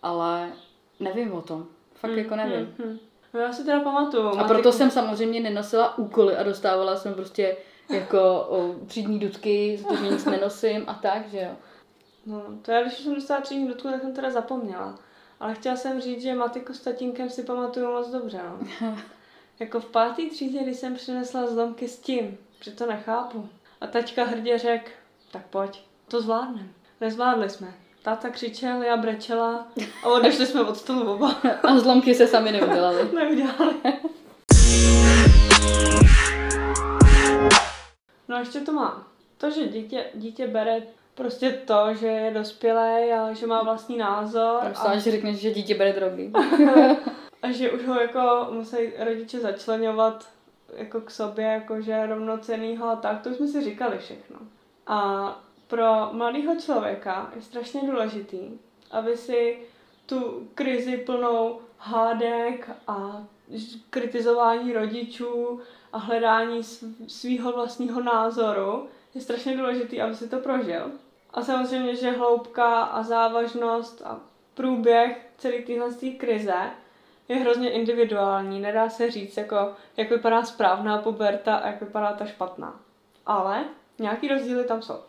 ale 0.03 0.51
nevím 0.99 1.33
o 1.33 1.41
tom. 1.41 1.65
Fakt 1.93 2.11
hmm, 2.11 2.19
jako 2.19 2.35
nevím. 2.35 2.75
Hmm, 2.77 2.87
hmm. 2.87 2.99
No 3.33 3.39
já 3.39 3.53
si 3.53 3.63
teda 3.63 3.79
pamatuju. 3.79 4.27
A 4.27 4.43
proto 4.43 4.71
jsem 4.71 4.91
samozřejmě 4.91 5.39
nenosila 5.39 5.97
úkoly 5.97 6.35
a 6.35 6.43
dostávala 6.43 6.95
jsem 6.95 7.13
prostě 7.13 7.57
jako 7.89 8.45
o, 8.49 8.75
třídní 8.87 9.19
dudky, 9.19 9.79
protože 9.87 10.09
nic 10.09 10.25
nenosím 10.25 10.83
a 10.87 10.93
tak, 10.93 11.29
že 11.29 11.39
jo. 11.39 11.51
No, 12.25 12.43
to 12.61 12.71
já 12.71 12.81
když 12.81 12.93
jsem 12.93 13.15
dostala 13.15 13.41
třídní 13.41 13.67
dudku, 13.67 13.87
tak 13.87 14.01
jsem 14.01 14.13
teda 14.13 14.31
zapomněla. 14.31 14.99
Ale 15.39 15.55
chtěla 15.55 15.75
jsem 15.75 16.01
říct, 16.01 16.21
že 16.21 16.33
matiku 16.33 16.73
s 16.73 16.81
tatínkem 16.81 17.29
si 17.29 17.43
pamatuju 17.43 17.91
moc 17.91 18.09
dobře, 18.09 18.39
no. 18.49 18.67
jako 19.59 19.79
v 19.79 19.85
pátý 19.85 20.29
třídě, 20.29 20.63
když 20.63 20.77
jsem 20.77 20.95
přinesla 20.95 21.47
zlomky 21.47 21.87
s 21.87 21.99
tím, 21.99 22.37
že 22.61 22.71
to 22.71 22.85
nechápu. 22.85 23.49
A 23.81 23.87
taťka 23.87 24.23
hrdě 24.23 24.57
řekl, 24.57 24.91
tak 25.31 25.45
pojď 25.47 25.81
to 26.07 26.21
zvládneme. 26.21 26.67
Nezvládli 27.01 27.49
jsme. 27.49 27.73
Táta 28.03 28.29
křičel, 28.29 28.83
já 28.83 28.97
brečela 28.97 29.67
a 30.03 30.07
odešli 30.07 30.45
jsme 30.45 30.61
od 30.61 30.77
stolu 30.77 31.13
oba. 31.13 31.35
A 31.63 31.79
zlomky 31.79 32.15
se 32.15 32.27
sami 32.27 32.51
neudělali. 32.51 33.09
neudělali. 33.15 33.75
No 38.35 38.39
a 38.39 38.43
ještě 38.43 38.59
to 38.59 38.71
má. 38.71 39.07
To, 39.37 39.51
že 39.51 39.67
dítě, 39.67 40.05
dítě 40.13 40.47
bere 40.47 40.83
prostě 41.15 41.51
to, 41.51 41.93
že 41.93 42.07
je 42.07 42.31
dospělé 42.33 43.13
a 43.13 43.33
že 43.33 43.47
má 43.47 43.63
vlastní 43.63 43.97
názor. 43.97 44.63
Myslím, 44.69 44.91
a... 44.91 44.97
že 44.97 45.11
řekneš, 45.11 45.37
že 45.37 45.53
dítě 45.53 45.75
bere 45.75 45.93
drogy. 45.93 46.31
a 47.41 47.51
že 47.51 47.71
už 47.71 47.85
ho 47.85 48.01
jako 48.01 48.47
musí 48.51 48.77
rodiče 48.99 49.39
začlenovat 49.39 50.29
jako 50.77 51.01
k 51.01 51.11
sobě, 51.11 51.45
jako 51.45 51.81
že 51.81 52.05
rovnocenýho 52.05 52.89
a 52.89 52.95
tak, 52.95 53.21
to 53.21 53.29
už 53.29 53.35
jsme 53.35 53.47
si 53.47 53.63
říkali 53.63 53.97
všechno. 53.97 54.39
A 54.87 55.29
pro 55.67 56.09
mladého 56.11 56.55
člověka 56.55 57.31
je 57.35 57.41
strašně 57.41 57.81
důležitý, 57.81 58.41
aby 58.91 59.17
si 59.17 59.59
tu 60.05 60.47
krizi 60.55 60.97
plnou 60.97 61.59
hádek 61.77 62.69
a 62.87 63.23
kritizování 63.89 64.73
rodičů 64.73 65.61
a 65.95 65.97
hledání 65.97 66.63
svého 67.07 67.51
vlastního 67.51 68.01
názoru 68.01 68.87
je 69.13 69.21
strašně 69.21 69.57
důležitý, 69.57 70.01
aby 70.01 70.15
si 70.15 70.29
to 70.29 70.39
prožil. 70.39 70.91
A 71.33 71.41
samozřejmě, 71.41 71.95
že 71.95 72.11
hloubka 72.11 72.81
a 72.81 73.03
závažnost 73.03 74.01
a 74.05 74.19
průběh 74.53 75.29
celé 75.37 75.57
téhle 75.57 75.89
krize 76.17 76.71
je 77.27 77.35
hrozně 77.35 77.71
individuální. 77.71 78.61
Nedá 78.61 78.89
se 78.89 79.11
říct, 79.11 79.37
jako, 79.37 79.73
jak 79.97 80.09
vypadá 80.09 80.43
správná 80.43 80.97
puberta 80.97 81.55
a 81.55 81.67
jak 81.67 81.81
vypadá 81.81 82.13
ta 82.13 82.25
špatná. 82.25 82.79
Ale 83.25 83.63
nějaký 83.99 84.27
rozdíly 84.27 84.63
tam 84.63 84.81
jsou. 84.81 84.99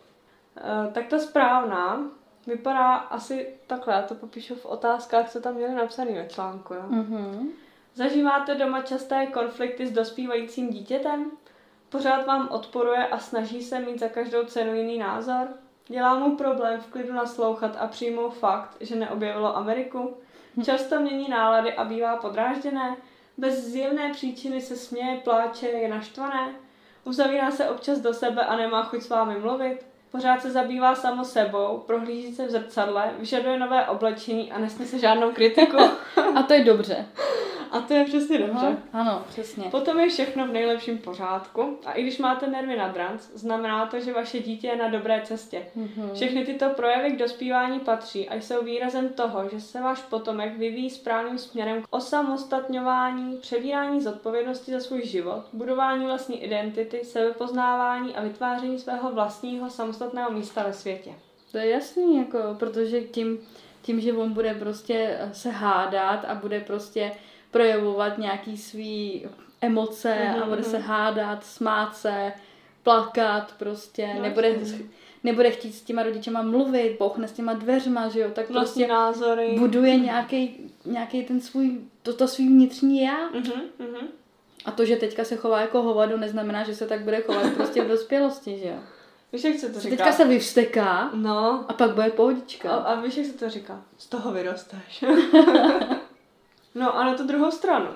Eh, 0.57 0.91
tak 0.91 1.07
ta 1.07 1.19
správná 1.19 2.01
vypadá 2.47 2.95
asi 2.95 3.53
takhle, 3.67 3.93
já 3.93 4.01
to 4.01 4.15
popíšu 4.15 4.55
v 4.55 4.65
otázkách, 4.65 5.29
co 5.29 5.41
tam 5.41 5.55
měli 5.55 5.75
napsaný 5.75 6.13
ve 6.13 6.27
článku. 6.27 6.73
Jo? 6.73 6.83
Mm-hmm. 6.89 7.47
Zažíváte 7.97 8.55
doma 8.55 8.81
časté 8.81 9.25
konflikty 9.25 9.87
s 9.87 9.91
dospívajícím 9.91 10.69
dítětem? 10.69 11.31
Pořád 11.89 12.25
vám 12.25 12.47
odporuje 12.51 13.07
a 13.07 13.19
snaží 13.19 13.61
se 13.61 13.79
mít 13.79 13.99
za 13.99 14.07
každou 14.07 14.45
cenu 14.45 14.75
jiný 14.75 14.97
názor? 14.97 15.47
Dělá 15.87 16.19
mu 16.19 16.35
problém 16.35 16.81
v 16.81 16.87
klidu 16.87 17.13
naslouchat 17.13 17.77
a 17.79 17.87
přijmout 17.87 18.29
fakt, 18.29 18.77
že 18.79 18.95
neobjevilo 18.95 19.57
Ameriku? 19.57 20.17
Často 20.65 20.99
mění 20.99 21.29
nálady 21.29 21.73
a 21.73 21.83
bývá 21.83 22.17
podrážděné? 22.17 22.97
Bez 23.37 23.65
zjevné 23.65 24.13
příčiny 24.13 24.61
se 24.61 24.75
směje, 24.75 25.21
pláče, 25.23 25.67
je 25.67 25.87
naštvané? 25.87 26.55
Uzavírá 27.03 27.51
se 27.51 27.69
občas 27.69 27.99
do 27.99 28.13
sebe 28.13 28.45
a 28.45 28.55
nemá 28.55 28.83
chuť 28.83 29.01
s 29.01 29.09
vámi 29.09 29.39
mluvit? 29.39 29.85
Pořád 30.17 30.41
se 30.41 30.51
zabývá 30.51 30.95
samo 30.95 31.25
sebou, 31.25 31.83
prohlíží 31.87 32.35
se 32.35 32.47
v 32.47 32.51
zrcadle, 32.51 33.11
vyžaduje 33.19 33.59
nové 33.59 33.87
oblečení 33.87 34.51
a 34.51 34.59
nesmí 34.59 34.85
se 34.85 34.99
žádnou 34.99 35.31
kritiku. 35.31 35.77
a 36.35 36.43
to 36.43 36.53
je 36.53 36.63
dobře. 36.63 37.05
A 37.71 37.79
to 37.79 37.93
je 37.93 38.05
přesně 38.05 38.37
dobře. 38.37 38.77
Aha, 38.93 39.11
ano, 39.11 39.23
přesně. 39.29 39.63
Potom 39.63 39.99
je 39.99 40.09
všechno 40.09 40.47
v 40.47 40.51
nejlepším 40.51 40.97
pořádku 40.97 41.77
a 41.85 41.91
i 41.91 42.03
když 42.03 42.17
máte 42.17 42.47
nervy 42.47 42.77
na 42.77 42.87
dranc, 42.87 43.21
znamená 43.33 43.85
to, 43.85 43.99
že 43.99 44.13
vaše 44.13 44.39
dítě 44.39 44.67
je 44.67 44.75
na 44.75 44.87
dobré 44.87 45.21
cestě. 45.25 45.65
Mhm. 45.75 46.09
Všechny 46.13 46.45
tyto 46.45 46.69
projevy 46.69 47.11
k 47.11 47.19
dospívání 47.19 47.79
patří 47.79 48.29
a 48.29 48.35
jsou 48.35 48.63
výrazem 48.63 49.09
toho, 49.09 49.49
že 49.49 49.61
se 49.61 49.81
váš 49.81 50.01
potomek 50.01 50.57
vyvíjí 50.57 50.89
správným 50.89 51.37
směrem 51.37 51.81
k 51.81 51.85
osamostatňování, 51.89 53.37
přebírání 53.37 54.01
zodpovědnosti 54.01 54.71
za 54.71 54.79
svůj 54.79 55.05
život, 55.05 55.43
budování 55.53 56.05
vlastní 56.05 56.43
identity, 56.43 57.01
sebepoznávání 57.03 58.15
a 58.15 58.21
vytváření 58.21 58.79
svého 58.79 59.11
vlastního 59.11 59.69
samostatného 59.69 60.06
místa 60.29 60.63
ve 60.63 60.73
světě. 60.73 61.09
To 61.51 61.57
je 61.57 61.69
jasný, 61.69 62.17
jako, 62.17 62.37
protože 62.59 63.01
tím, 63.01 63.39
tím, 63.81 64.01
že 64.01 64.13
on 64.13 64.33
bude 64.33 64.53
prostě 64.53 65.19
se 65.33 65.49
hádat 65.49 66.25
a 66.25 66.35
bude 66.35 66.59
prostě 66.59 67.11
projevovat 67.51 68.17
nějaký 68.17 68.57
svý 68.57 69.25
emoce 69.61 70.15
Mhm, 70.33 70.43
a 70.43 70.45
bude 70.45 70.63
se 70.63 70.77
mhm. 70.79 70.87
hádat, 70.87 71.45
smát 71.45 71.95
se, 71.95 72.33
plakat 72.83 73.53
prostě, 73.57 74.09
No, 74.15 74.21
nebude, 74.21 74.55
nebude 75.23 75.51
chtít 75.51 75.71
s 75.73 75.81
těma 75.81 76.03
rodičema 76.03 76.41
mluvit, 76.41 76.95
bouchne 76.99 77.27
s 77.27 77.31
těma 77.31 77.53
dveřma, 77.53 78.09
že 78.09 78.19
jo, 78.19 78.29
tak 78.33 78.49
Vlastní 78.49 78.83
prostě 78.83 78.93
názory. 78.93 79.55
buduje 79.59 79.95
nějaký, 79.95 80.71
nějaký 80.85 81.23
ten 81.23 81.41
svůj, 81.41 81.77
to, 82.03 82.13
to 82.13 82.27
svý 82.27 82.47
vnitřní 82.47 83.01
já. 83.01 83.29
Mhm, 83.29 83.61
mhm. 83.79 84.07
A 84.65 84.71
to, 84.71 84.85
že 84.85 84.95
teďka 84.95 85.23
se 85.23 85.35
chová 85.35 85.61
jako 85.61 85.81
hovado, 85.81 86.17
neznamená, 86.17 86.63
že 86.63 86.75
se 86.75 86.87
tak 86.87 87.01
bude 87.01 87.21
chovat 87.21 87.53
prostě 87.55 87.83
v 87.83 87.87
dospělosti, 87.87 88.59
že 88.59 88.67
jo. 88.67 88.75
Víš, 89.33 89.43
jak 89.43 89.59
se 89.59 89.69
to 89.69 89.79
říká? 89.79 89.95
Teďka 89.95 90.11
se 90.11 90.25
vyvsteká 90.25 91.09
No, 91.13 91.65
a 91.67 91.73
pak 91.73 91.93
bude 91.95 92.09
pohodička. 92.09 92.71
a, 92.71 92.75
a 92.75 93.01
víš, 93.01 93.17
jak 93.17 93.25
se 93.25 93.33
to 93.33 93.49
říká? 93.49 93.81
Z 93.97 94.07
toho 94.07 94.31
vyrosteš. 94.31 95.03
no 96.75 96.97
a 96.97 97.03
na 97.03 97.13
tu 97.13 97.23
druhou 97.27 97.51
stranu 97.51 97.89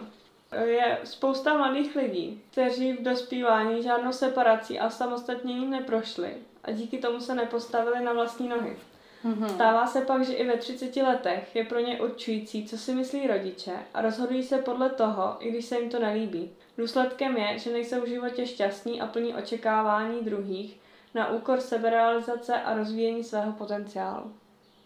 je 0.66 0.98
spousta 1.04 1.58
mladých 1.58 1.96
lidí, 1.96 2.42
kteří 2.52 2.94
v 2.94 3.04
dospívání 3.04 3.84
žádnou 3.84 4.12
separací 4.12 4.80
a 4.80 4.90
samostatněním 4.90 5.70
neprošli 5.70 6.34
a 6.64 6.72
díky 6.72 6.98
tomu 6.98 7.20
se 7.20 7.36
nepostavili 7.36 8.04
na 8.04 8.14
vlastní 8.14 8.50
nohy. 8.50 8.78
Mhm. 9.24 9.50
Stává 9.50 9.88
se 9.88 10.02
pak, 10.02 10.26
že 10.26 10.34
i 10.34 10.48
ve 10.48 10.58
30 10.58 10.96
letech 11.02 11.56
je 11.56 11.64
pro 11.66 11.80
ně 11.80 12.02
určující, 12.02 12.66
co 12.68 12.78
si 12.78 12.94
myslí 12.96 13.28
rodiče 13.28 13.72
a 13.94 14.02
rozhodují 14.02 14.44
se 14.44 14.58
podle 14.58 14.90
toho, 14.90 15.36
i 15.40 15.50
když 15.52 15.66
se 15.66 15.80
jim 15.80 15.90
to 15.90 16.00
nelíbí. 16.00 16.50
Důsledkem 16.78 17.38
je, 17.38 17.60
že 17.60 17.72
nejsou 17.74 18.02
v 18.02 18.08
životě 18.08 18.48
šťastní 18.48 19.02
a 19.02 19.06
plní 19.08 19.34
očekávání 19.36 20.22
druhých 20.22 20.81
na 21.14 21.32
úkor 21.32 21.60
seberealizace 21.60 22.62
a 22.62 22.76
rozvíjení 22.76 23.24
svého 23.24 23.52
potenciálu. 23.52 24.34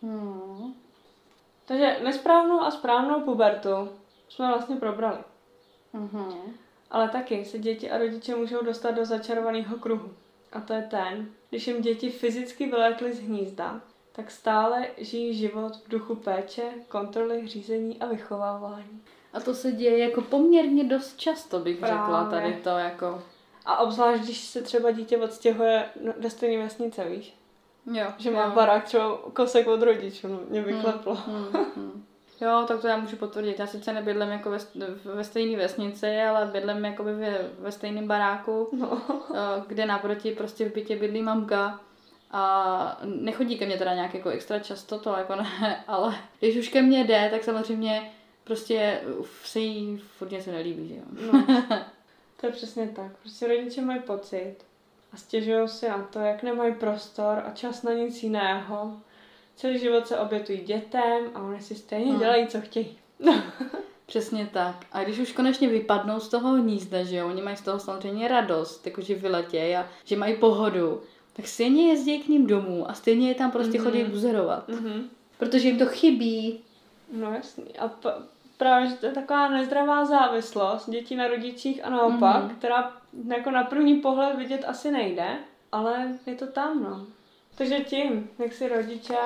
Hmm. 0.01 0.73
Takže 1.65 1.97
nesprávnou 2.03 2.61
a 2.61 2.71
správnou 2.71 3.21
pubertu 3.21 3.89
jsme 4.29 4.47
vlastně 4.47 4.75
probrali. 4.75 5.17
Mhm. 5.93 6.33
Ale 6.91 7.09
taky 7.09 7.45
se 7.45 7.59
děti 7.59 7.91
a 7.91 7.97
rodiče 7.97 8.35
můžou 8.35 8.65
dostat 8.65 8.91
do 8.91 9.05
začarovaného 9.05 9.77
kruhu. 9.77 10.09
A 10.51 10.61
to 10.61 10.73
je 10.73 10.81
ten, 10.81 11.29
když 11.49 11.67
jim 11.67 11.81
děti 11.81 12.09
fyzicky 12.09 12.65
vylétly 12.65 13.13
z 13.13 13.19
hnízda, 13.19 13.81
tak 14.11 14.31
stále 14.31 14.87
žijí 14.97 15.33
život 15.33 15.75
v 15.75 15.89
duchu 15.89 16.15
péče, 16.15 16.63
kontroly, 16.87 17.47
řízení 17.47 17.99
a 17.99 18.05
vychovávání. 18.05 19.01
A 19.33 19.39
to 19.39 19.53
se 19.53 19.71
děje 19.71 19.97
jako 19.97 20.21
poměrně 20.21 20.83
dost 20.83 21.19
často, 21.19 21.59
bych 21.59 21.77
Právě. 21.79 21.97
řekla 21.97 22.29
tady 22.29 22.53
to 22.53 22.69
jako. 22.69 23.23
A 23.65 23.77
obzvlášť, 23.77 24.23
když 24.23 24.37
se 24.37 24.61
třeba 24.61 24.91
dítě 24.91 25.17
odstěhuje 25.17 25.85
do 26.19 26.29
stejné 26.29 26.63
vesnice, 26.63 27.05
víš? 27.05 27.33
Jo, 27.93 28.05
Že 28.17 28.31
má 28.31 28.43
jo. 28.43 28.51
barák 28.51 28.83
třeba 28.83 29.17
kousek 29.33 29.67
od 29.67 29.81
rodičů, 29.81 30.27
no, 30.27 30.39
mě 30.49 30.61
vykleplo. 30.61 31.15
Hmm, 31.15 31.45
hmm. 31.75 32.05
Jo, 32.41 32.65
tak 32.67 32.81
to 32.81 32.87
já 32.87 32.97
můžu 32.97 33.15
potvrdit. 33.15 33.59
Já 33.59 33.67
sice 33.67 33.93
nebydlím 33.93 34.29
jako 34.29 34.49
ve, 34.49 34.57
ve 35.03 35.23
stejné 35.23 35.57
vesnici, 35.57 36.21
ale 36.21 36.45
bydlím 36.45 36.85
jakoby 36.85 37.13
ve, 37.13 37.37
ve 37.59 37.71
stejném 37.71 38.07
baráku, 38.07 38.69
No. 38.71 39.01
eh, 39.35 39.63
kde 39.67 39.85
naproti 39.85 40.31
prostě 40.31 40.69
v 40.69 40.73
bytě 40.73 40.95
bydlí 40.95 41.21
mamka. 41.21 41.79
A 42.31 42.99
nechodí 43.03 43.57
ke 43.57 43.65
mně 43.65 43.77
teda 43.77 43.93
nějak 43.93 44.13
jako 44.13 44.29
extra 44.29 44.59
často, 44.59 44.99
to 44.99 45.09
jako 45.17 45.35
ne, 45.35 45.83
ale 45.87 46.15
když 46.39 46.57
už 46.57 46.69
ke 46.69 46.81
mně 46.81 47.03
jde, 47.03 47.27
tak 47.31 47.43
samozřejmě 47.43 48.11
prostě 48.43 49.01
se 49.43 49.59
jí 49.59 49.97
furt 49.97 50.31
něco 50.31 50.51
nelíbí, 50.51 50.87
že 50.87 50.95
jo. 50.95 51.01
no. 51.33 51.45
To 52.41 52.45
je 52.45 52.51
přesně 52.51 52.87
tak. 52.95 53.17
Prostě 53.21 53.47
rodiče 53.47 53.81
mají 53.81 53.99
pocit 54.01 54.55
a 55.13 55.17
stěžují 55.17 55.67
si 55.67 55.89
na 55.89 56.03
to, 56.13 56.19
jak 56.19 56.43
nemají 56.43 56.75
prostor 56.75 57.43
a 57.45 57.51
čas 57.53 57.83
na 57.83 57.93
nic 57.93 58.23
jiného. 58.23 58.93
Celý 59.55 59.79
život 59.79 60.07
se 60.07 60.17
obětují 60.19 60.59
dětem 60.61 61.23
a 61.33 61.41
oni 61.41 61.61
si 61.61 61.75
stejně 61.75 62.11
Hmm. 62.11 62.19
dělají, 62.19 62.47
co 62.47 62.61
chtějí. 62.61 62.97
Přesně 64.05 64.49
tak. 64.53 64.85
A 64.91 65.03
když 65.03 65.19
už 65.19 65.31
konečně 65.31 65.67
vypadnou 65.69 66.19
z 66.19 66.27
toho 66.29 66.53
hnízda, 66.53 67.03
že 67.03 67.15
jo, 67.15 67.27
oni 67.27 67.41
mají 67.41 67.57
z 67.57 67.61
toho 67.61 67.79
samozřejmě 67.79 68.27
radost, 68.27 68.85
jakože 68.85 69.15
vyletějí 69.15 69.75
a 69.75 69.89
že 70.05 70.15
mají 70.15 70.35
pohodu, 70.37 71.01
tak 71.33 71.47
stejně 71.47 71.87
jezdí 71.89 72.19
k 72.19 72.27
ním 72.27 72.47
domů 72.47 72.89
a 72.89 72.93
stejně 72.93 73.27
je 73.27 73.35
tam 73.35 73.51
prostě 73.51 73.77
Mhm. 73.79 73.87
chodí 73.91 74.03
buzerovat. 74.03 74.67
Mhm. 74.69 75.09
Protože 75.37 75.67
jim 75.67 75.77
to 75.79 75.85
chybí. 75.85 76.59
No 77.11 77.33
jasný. 77.33 77.77
A 77.79 77.87
p- 77.87 78.13
právě, 78.57 78.87
že 78.89 78.95
to 78.95 79.05
je 79.05 79.11
taková 79.11 79.47
nezdravá 79.47 80.05
závislost 80.05 80.89
dětí 80.89 81.15
na 81.15 81.27
rodičích 81.27 81.85
a 81.85 81.89
naopak, 81.89 82.43
Mhm. 82.43 82.55
která 82.55 82.91
jako 83.35 83.51
na 83.51 83.63
první 83.63 83.95
pohled 83.95 84.35
vidět 84.37 84.65
asi 84.67 84.91
nejde, 84.91 85.27
ale 85.71 86.07
je 86.25 86.35
to 86.35 86.47
tam, 86.47 86.83
no. 86.83 87.05
Takže 87.57 87.79
tím, 87.79 88.29
jak 88.39 88.53
si 88.53 88.67
rodiče 88.69 89.17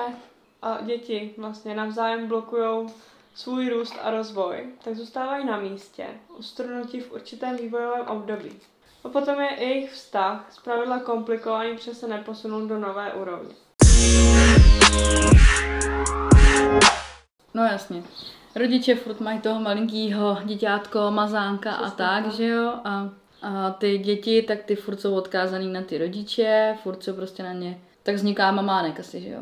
a 0.62 0.78
děti 0.82 1.34
vlastně 1.38 1.74
navzájem 1.74 2.26
blokujou 2.28 2.88
svůj 3.34 3.68
růst 3.68 3.94
a 4.02 4.10
rozvoj, 4.10 4.66
tak 4.84 4.94
zůstávají 4.94 5.46
na 5.46 5.56
místě, 5.60 6.06
ustrnutí 6.38 7.00
v 7.00 7.12
určitém 7.12 7.56
vývojovém 7.56 8.06
období. 8.06 8.50
A 9.04 9.08
potom 9.08 9.40
je 9.40 9.50
jejich 9.64 9.92
vztah 9.92 10.46
zpravidla 10.50 10.98
komplikovaný, 10.98 11.74
protože 11.76 11.94
se 11.94 12.08
neposunou 12.08 12.66
do 12.66 12.78
nové 12.78 13.12
úrovně. 13.12 13.54
No 17.54 17.62
jasně. 17.64 18.02
Rodiče 18.54 18.94
furt 18.94 19.20
mají 19.20 19.40
toho 19.40 19.60
malinkýho 19.60 20.38
děťátko, 20.44 20.98
mazánka 21.10 21.72
a 21.72 21.76
Přesně 21.82 21.96
tak, 21.96 22.24
tak. 22.24 22.32
že 22.32 22.46
jo. 22.48 22.72
A, 22.84 23.08
a 23.42 23.70
ty 23.70 23.98
děti, 23.98 24.42
tak 24.42 24.62
ty 24.62 24.76
furt 24.76 25.00
jsou 25.00 25.14
odkázaný 25.14 25.72
na 25.72 25.82
ty 25.82 25.98
rodiče, 25.98 26.76
furt 26.82 27.02
jsou 27.02 27.12
prostě 27.12 27.42
na 27.42 27.52
ně. 27.52 27.80
Tak 28.02 28.14
vzniká 28.14 28.52
mamánek 28.52 29.00
asi, 29.00 29.20
že 29.20 29.28
jo. 29.30 29.40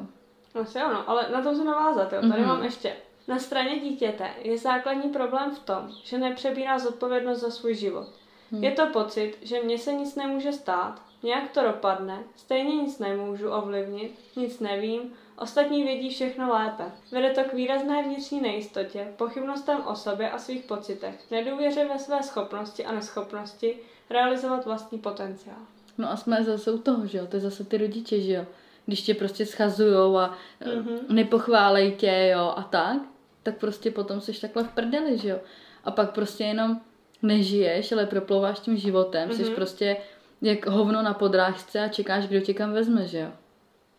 Asi 0.63 0.79
ano, 0.79 1.11
ale 1.11 1.27
na 1.33 1.43
to 1.43 1.55
se 1.55 1.65
navázat, 1.65 2.13
jo. 2.13 2.21
Tady 2.21 2.41
Mhm. 2.41 2.49
mám 2.49 2.65
ještě. 2.65 2.93
Na 3.29 3.39
straně 3.39 3.79
dítěte 3.79 4.29
je 4.43 4.59
základní 4.59 5.11
problém 5.11 5.51
v 5.55 5.59
tom, 5.59 5.89
že 6.05 6.19
nepřebírá 6.19 6.79
zodpovědnost 6.79 7.41
za 7.41 7.51
svůj 7.51 7.75
život. 7.75 8.07
Hmm. 8.53 8.65
Je 8.65 8.71
to 8.71 8.87
pocit, 8.87 9.39
že 9.43 9.63
mně 9.63 9.79
se 9.79 9.93
nic 9.93 10.15
nemůže 10.17 10.53
stát, 10.53 11.03
nějak 11.23 11.51
to 11.51 11.63
dopadne, 11.63 12.19
stejně 12.37 12.77
nic 12.77 12.99
nemůžu 12.99 13.51
ovlivnit, 13.51 14.19
nic 14.37 14.61
nevím, 14.61 15.01
ostatní 15.39 15.85
vědí 15.85 16.11
všechno 16.11 16.53
lépe. 16.53 16.85
Vede 17.13 17.31
to 17.31 17.45
k 17.45 17.53
výrazné 17.53 18.03
vnitřní 18.03 18.41
nejistotě, 18.41 19.09
pochybnostem 19.17 19.79
o 19.87 19.95
sobě 19.95 20.31
a 20.31 20.39
svých 20.39 20.65
pocitech, 20.65 21.31
nedůvěře 21.31 21.89
ve 21.89 21.99
své 21.99 22.23
schopnosti 22.23 22.85
a 22.85 22.93
neschopnosti 22.93 23.77
realizovat 24.11 24.65
vlastní 24.65 24.99
potenciál. 24.99 25.57
No 25.99 26.11
a 26.13 26.17
jsme 26.17 26.45
zase 26.45 26.71
u 26.73 26.79
toho, 26.79 27.07
že 27.07 27.19
jo, 27.19 27.27
to 27.27 27.37
je 27.37 27.41
zase 27.41 27.65
ty 27.65 27.79
rodiče, 27.79 28.21
že 28.21 28.33
jo. 28.33 28.47
Když 28.87 29.03
tě 29.03 29.15
prostě 29.15 29.47
schazujou 29.47 30.17
a 30.17 30.35
Mhm. 30.67 30.87
mm-hmm. 30.87 30.99
nepochválej 31.09 31.93
tě, 31.93 32.31
jo, 32.33 32.53
a 32.57 32.63
tak, 32.63 32.97
tak 33.43 33.57
prostě 33.59 33.91
potom 33.91 34.21
jsi 34.21 34.41
takhle 34.41 34.65
v 34.65 34.69
prdeli, 34.69 35.19
že 35.19 35.29
jo. 35.29 35.39
A 35.85 35.91
pak 35.91 36.11
prostě 36.11 36.45
jenom 36.45 36.81
nežiješ, 37.23 37.93
ale 37.93 38.07
proplouváš 38.07 38.61
tím 38.61 38.77
životem, 38.77 39.29
mm-hmm. 39.29 39.45
jsi 39.45 39.51
prostě 39.51 39.97
jak 40.43 40.67
hovno 40.67 41.03
na 41.03 41.15
podrážce 41.15 41.81
a 41.81 41.89
čekáš, 41.89 42.27
kdo 42.27 42.41
tě 42.41 42.55
kam 42.55 42.73
vezme, 42.73 43.07
že 43.07 43.19
jo. 43.19 43.29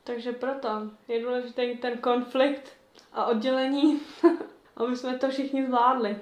Takže 0.04 0.32
proto 0.32 0.70
je 1.08 1.22
důležitý 1.22 1.78
ten 1.78 1.98
konflikt 1.98 2.74
a 3.14 3.26
oddělení, 3.26 4.00
aby 4.78 4.96
jsme 4.96 5.18
to 5.18 5.30
všichni 5.30 5.66
zvládli. 5.66 6.18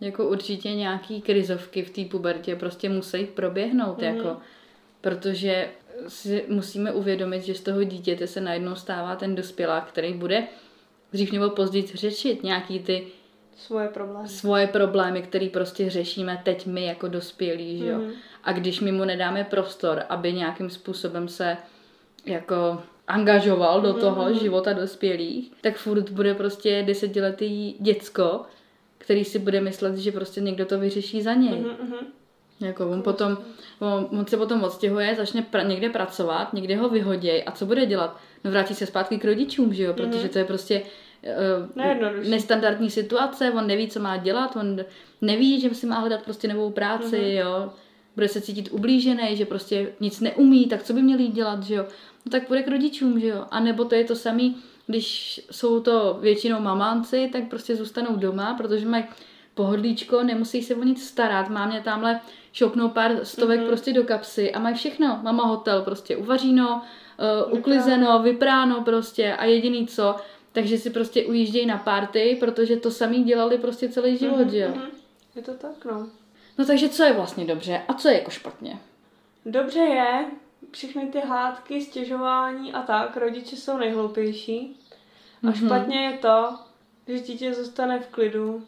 Jako 0.00 0.28
určitě 0.28 0.74
nějaký 0.74 1.22
krizovky 1.22 1.82
v 1.82 1.90
té 1.90 2.04
pubertě 2.04 2.56
prostě 2.56 2.88
musí 2.88 3.26
proběhnout, 3.26 3.98
mm-hmm. 3.98 4.16
jako, 4.16 4.36
protože 5.00 5.70
si 6.08 6.44
musíme 6.48 6.92
uvědomit, 6.92 7.42
že 7.42 7.54
z 7.54 7.60
toho 7.60 7.84
dítěte 7.84 8.26
se 8.26 8.40
najednou 8.40 8.74
stává 8.74 9.16
ten 9.16 9.34
dospělák, 9.34 9.88
který 9.88 10.14
bude 10.14 10.46
dřív 11.12 11.32
nebo 11.32 11.50
později 11.50 11.86
řešit 11.86 12.42
nějaký 12.42 12.80
ty 12.80 13.06
Svoje 13.56 13.88
problémy. 13.88 14.28
svoje 14.28 14.66
problémy, 14.66 15.22
které 15.22 15.48
prostě 15.48 15.90
řešíme 15.90 16.40
teď 16.44 16.66
my 16.66 16.84
jako 16.84 17.08
dospělí, 17.08 17.78
že 17.78 17.86
jo. 17.86 17.98
Mhm. 17.98 18.12
A 18.44 18.52
když 18.52 18.80
my 18.80 18.92
mu 18.92 19.04
nedáme 19.04 19.44
prostor, 19.44 20.02
aby 20.08 20.32
nějakým 20.32 20.70
způsobem 20.70 21.28
se 21.28 21.56
jako 22.26 22.82
angažoval 23.10 23.80
do 23.80 23.94
toho 23.94 24.24
Mhm. 24.24 24.38
života 24.38 24.72
dospělých, 24.72 25.52
tak 25.60 25.76
furt 25.76 26.10
bude 26.10 26.34
prostě 26.34 26.82
desetiletý 26.86 27.74
děcko, 27.80 28.42
který 28.98 29.24
si 29.24 29.38
bude 29.38 29.60
myslet, 29.60 29.96
že 29.96 30.12
prostě 30.12 30.40
někdo 30.40 30.66
to 30.66 30.78
vyřeší 30.78 31.22
za 31.22 31.34
něj. 31.34 31.50
Mhm, 31.60 31.70
mhm. 31.82 31.96
Jako 32.60 32.90
on 32.90 33.02
potom, 33.02 33.38
on, 33.78 34.08
on 34.18 34.26
se 34.26 34.36
potom 34.36 34.64
odstěhuje, 34.64 35.14
začne 35.14 35.42
pra, 35.42 35.62
někde 35.62 35.88
pracovat, 35.90 36.52
někde 36.52 36.76
ho 36.76 36.88
vyhoděj 36.88 37.42
a 37.46 37.52
co 37.52 37.66
bude 37.66 37.86
dělat? 37.86 38.16
No 38.44 38.50
vrátí 38.50 38.74
se 38.74 38.86
zpátky 38.86 39.18
k 39.18 39.24
rodičům, 39.24 39.74
že 39.74 39.82
jo, 39.82 39.92
protože 39.94 40.18
Mhm. 40.18 40.28
to 40.28 40.38
je 40.38 40.44
prostě 40.44 40.82
Nejjednodušší. 41.76 42.30
nestandardní 42.30 42.90
situace, 42.90 43.50
on 43.50 43.66
neví, 43.66 43.88
co 43.88 44.00
má 44.00 44.16
dělat, 44.16 44.56
on 44.56 44.80
neví, 45.20 45.60
že 45.60 45.74
si 45.74 45.86
má 45.86 45.98
hledat 45.98 46.22
prostě 46.22 46.48
novou 46.48 46.70
práci, 46.70 47.16
Mhm. 47.18 47.26
jo. 47.30 47.70
Bude 48.20 48.28
se 48.28 48.40
cítit 48.40 48.68
ublížený, 48.72 49.36
že 49.36 49.44
prostě 49.46 49.92
nic 50.00 50.20
neumí, 50.20 50.66
tak 50.66 50.82
co 50.82 50.92
by 50.92 51.02
měl 51.02 51.18
jít 51.18 51.32
dělat, 51.34 51.62
že 51.62 51.74
jo. 51.74 51.84
No 52.26 52.30
tak 52.30 52.46
půjde 52.46 52.62
k 52.62 52.68
rodičům, 52.68 53.20
že 53.20 53.26
jo. 53.26 53.46
A 53.50 53.60
nebo 53.60 53.84
to 53.84 53.94
je 53.94 54.04
to 54.04 54.16
samý, 54.16 54.56
když 54.86 55.40
jsou 55.50 55.80
to 55.80 56.18
většinou 56.20 56.60
mamánci, 56.60 57.28
tak 57.32 57.48
prostě 57.48 57.76
zůstanou 57.76 58.16
doma, 58.16 58.54
protože 58.54 58.86
mají 58.86 59.04
pohodlíčko, 59.54 60.22
nemusí 60.22 60.62
se 60.62 60.74
o 60.74 60.84
nic 60.84 61.06
starat. 61.08 61.48
Mámě 61.48 61.80
tamhle 61.84 62.20
šoupnou 62.52 62.88
pár 62.88 63.24
stovek 63.24 63.58
Mhm. 63.58 63.68
prostě 63.68 63.92
do 63.92 64.04
kapsy 64.04 64.52
a 64.52 64.58
mají 64.58 64.74
všechno. 64.74 65.20
Mama 65.22 65.44
hotel 65.46 65.82
prostě 65.82 66.16
uvaříno, 66.16 66.82
uh, 67.48 67.58
uklizeno, 67.58 68.22
vypráno 68.22 68.82
prostě 68.84 69.34
a 69.34 69.44
jediný 69.44 69.86
co, 69.86 70.16
takže 70.52 70.78
si 70.78 70.90
prostě 70.90 71.24
ujíždějí 71.26 71.66
na 71.66 71.78
party, 71.78 72.36
protože 72.40 72.76
to 72.76 72.90
samý 72.90 73.24
dělali 73.24 73.58
prostě 73.58 73.88
celý 73.88 74.16
život, 74.16 74.50
že 74.50 74.58
jo. 74.58 74.68
Mhm. 74.74 74.82
Je 75.36 75.42
to 75.42 75.52
tak, 75.54 75.84
no. 75.84 76.06
No 76.60 76.66
takže 76.66 76.88
co 76.88 77.02
je 77.02 77.12
vlastně 77.12 77.44
dobře 77.44 77.82
a 77.88 77.94
co 77.94 78.08
je 78.08 78.14
jako 78.14 78.30
špatně? 78.30 78.78
Dobře 79.46 79.80
je, 79.80 80.24
všechny 80.70 81.06
ty 81.06 81.20
hádky, 81.20 81.82
stěžování 81.82 82.72
a 82.72 82.82
tak, 82.82 83.16
rodiče 83.16 83.56
jsou 83.56 83.76
nejhloupější. 83.76 84.80
A 85.42 85.46
Mhm. 85.46 85.54
špatně 85.54 86.00
je 86.04 86.18
to, 86.18 86.58
že 87.08 87.20
dítě 87.20 87.54
zůstane 87.54 88.00
v 88.00 88.06
klidu 88.08 88.66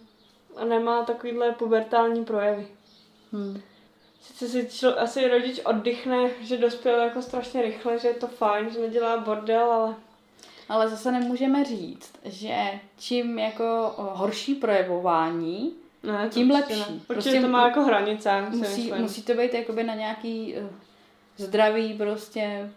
a 0.56 0.64
nemá 0.64 1.04
takovýhle 1.04 1.52
pubertální 1.52 2.24
projevy. 2.24 2.66
Hmm. 3.32 3.60
Sice 4.22 4.48
si 4.48 4.68
člo, 4.70 5.00
asi 5.00 5.28
rodič 5.28 5.60
oddychne, 5.64 6.30
že 6.40 6.56
dospěl 6.56 7.00
jako 7.00 7.22
strašně 7.22 7.62
rychle, 7.62 7.98
že 7.98 8.08
je 8.08 8.14
to 8.14 8.26
fajn, 8.26 8.70
že 8.70 8.80
nedělá 8.80 9.16
bordel, 9.16 9.72
ale 9.72 9.94
Ale 10.68 10.88
zase 10.88 11.12
nemůžeme 11.12 11.64
říct, 11.64 12.12
že 12.24 12.56
čím 12.98 13.38
jako 13.38 13.94
horší 13.96 14.54
projevování, 14.54 15.72
ne, 16.02 16.28
to 16.28 16.34
Tím 16.34 16.50
určitě 16.50 16.74
lepší. 16.74 16.90
Ne. 16.92 16.96
Určitě 16.96 17.12
Prostě 17.14 17.40
to 17.40 17.48
má 17.48 17.66
jako 17.68 17.82
hranice, 17.82 18.42
musí, 18.50 18.92
musí 18.98 19.22
to 19.22 19.34
být 19.34 19.54
jakoby 19.54 19.84
na 19.84 19.94
nějaký 19.94 20.54
uh, 20.60 20.66
zdravý 21.36 21.94
prostě 21.94 22.70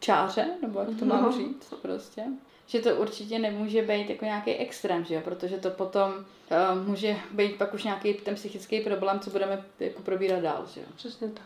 čáře, 0.00 0.46
nebo 0.62 0.80
jak 0.80 0.88
to 0.98 1.04
mám 1.04 1.22
No. 1.22 1.32
říct 1.32 1.74
prostě. 1.82 2.22
Že 2.66 2.80
to 2.80 2.96
určitě 2.96 3.38
nemůže 3.38 3.82
být 3.82 4.10
jako 4.10 4.24
nějaký 4.24 4.50
extrém, 4.54 5.04
že 5.04 5.14
jo? 5.14 5.20
protože 5.24 5.56
to 5.56 5.70
potom 5.70 6.12
uh, 6.12 6.88
může 6.88 7.16
být 7.30 7.56
pak 7.56 7.74
už 7.74 7.84
nějaký 7.84 8.14
ten 8.14 8.34
psychický 8.34 8.80
problém, 8.80 9.20
co 9.20 9.30
budeme 9.30 9.62
jako 9.80 10.02
probírat 10.02 10.40
dál, 10.42 10.66
že 10.74 10.80
jo. 10.80 10.86
Přesně 10.96 11.28
tak. 11.28 11.42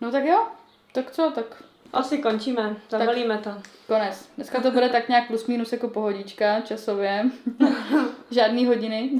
No 0.00 0.10
tak 0.10 0.24
jo, 0.24 0.46
tak 0.92 1.10
co, 1.10 1.32
tak 1.34 1.62
Asi 1.92 2.18
končíme, 2.18 2.76
zabalíme 2.90 3.38
to. 3.38 3.50
konec. 3.86 4.28
Dneska 4.36 4.60
to 4.60 4.70
bude 4.70 4.88
tak 4.88 5.08
nějak 5.08 5.26
plus 5.26 5.46
minus 5.46 5.72
jako 5.72 5.88
pohodička 5.88 6.60
časově. 6.60 7.24
Žádný 8.30 8.66
hodiny. 8.66 9.10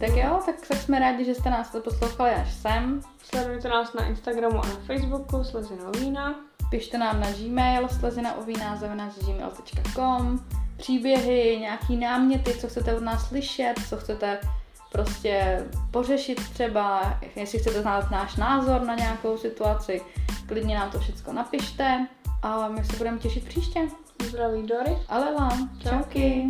Tak 0.00 0.16
jo, 0.16 0.40
tak, 0.46 0.54
tak 0.68 0.78
jsme 0.78 0.98
rádi, 0.98 1.24
že 1.24 1.34
jste 1.34 1.50
nás 1.50 1.70
to 1.70 1.80
poslouchali 1.80 2.30
až 2.30 2.52
sem. 2.52 3.00
Sledujte 3.22 3.68
nás 3.68 3.94
na 3.94 4.06
Instagramu 4.06 4.64
a 4.64 4.66
na 4.66 4.76
Facebooku, 4.86 5.44
Slezina 5.44 5.90
vína. 6.00 6.34
Pište 6.70 6.98
nám 6.98 7.20
na 7.20 7.32
Gmail 7.32 7.88
slezinaovína.com 7.88 10.40
příběhy, 10.76 11.58
nějaký 11.60 11.96
náměty, 11.96 12.54
co 12.54 12.68
chcete 12.68 12.96
od 12.96 13.02
nás 13.02 13.28
slyšet, 13.28 13.74
co 13.88 13.96
chcete 13.96 14.40
prostě 14.92 15.66
pořešit 15.90 16.40
třeba, 16.52 17.18
jestli 17.36 17.58
chcete 17.58 17.82
znát 17.82 18.10
náš 18.10 18.36
názor 18.36 18.82
na 18.82 18.94
nějakou 18.94 19.38
situaci, 19.38 20.02
klidně 20.46 20.76
nám 20.76 20.90
to 20.90 20.98
všechno 20.98 21.32
napište 21.32 22.06
a 22.42 22.68
my 22.68 22.84
se 22.84 22.96
budeme 22.96 23.18
těšit 23.18 23.44
příště. 23.44 23.80
Zdraví 24.24 24.62
Dory. 24.62 24.98
Ale 25.08 25.34
vám, 25.34 25.70
Čauky. 25.82 25.88
čauky. 25.88 26.48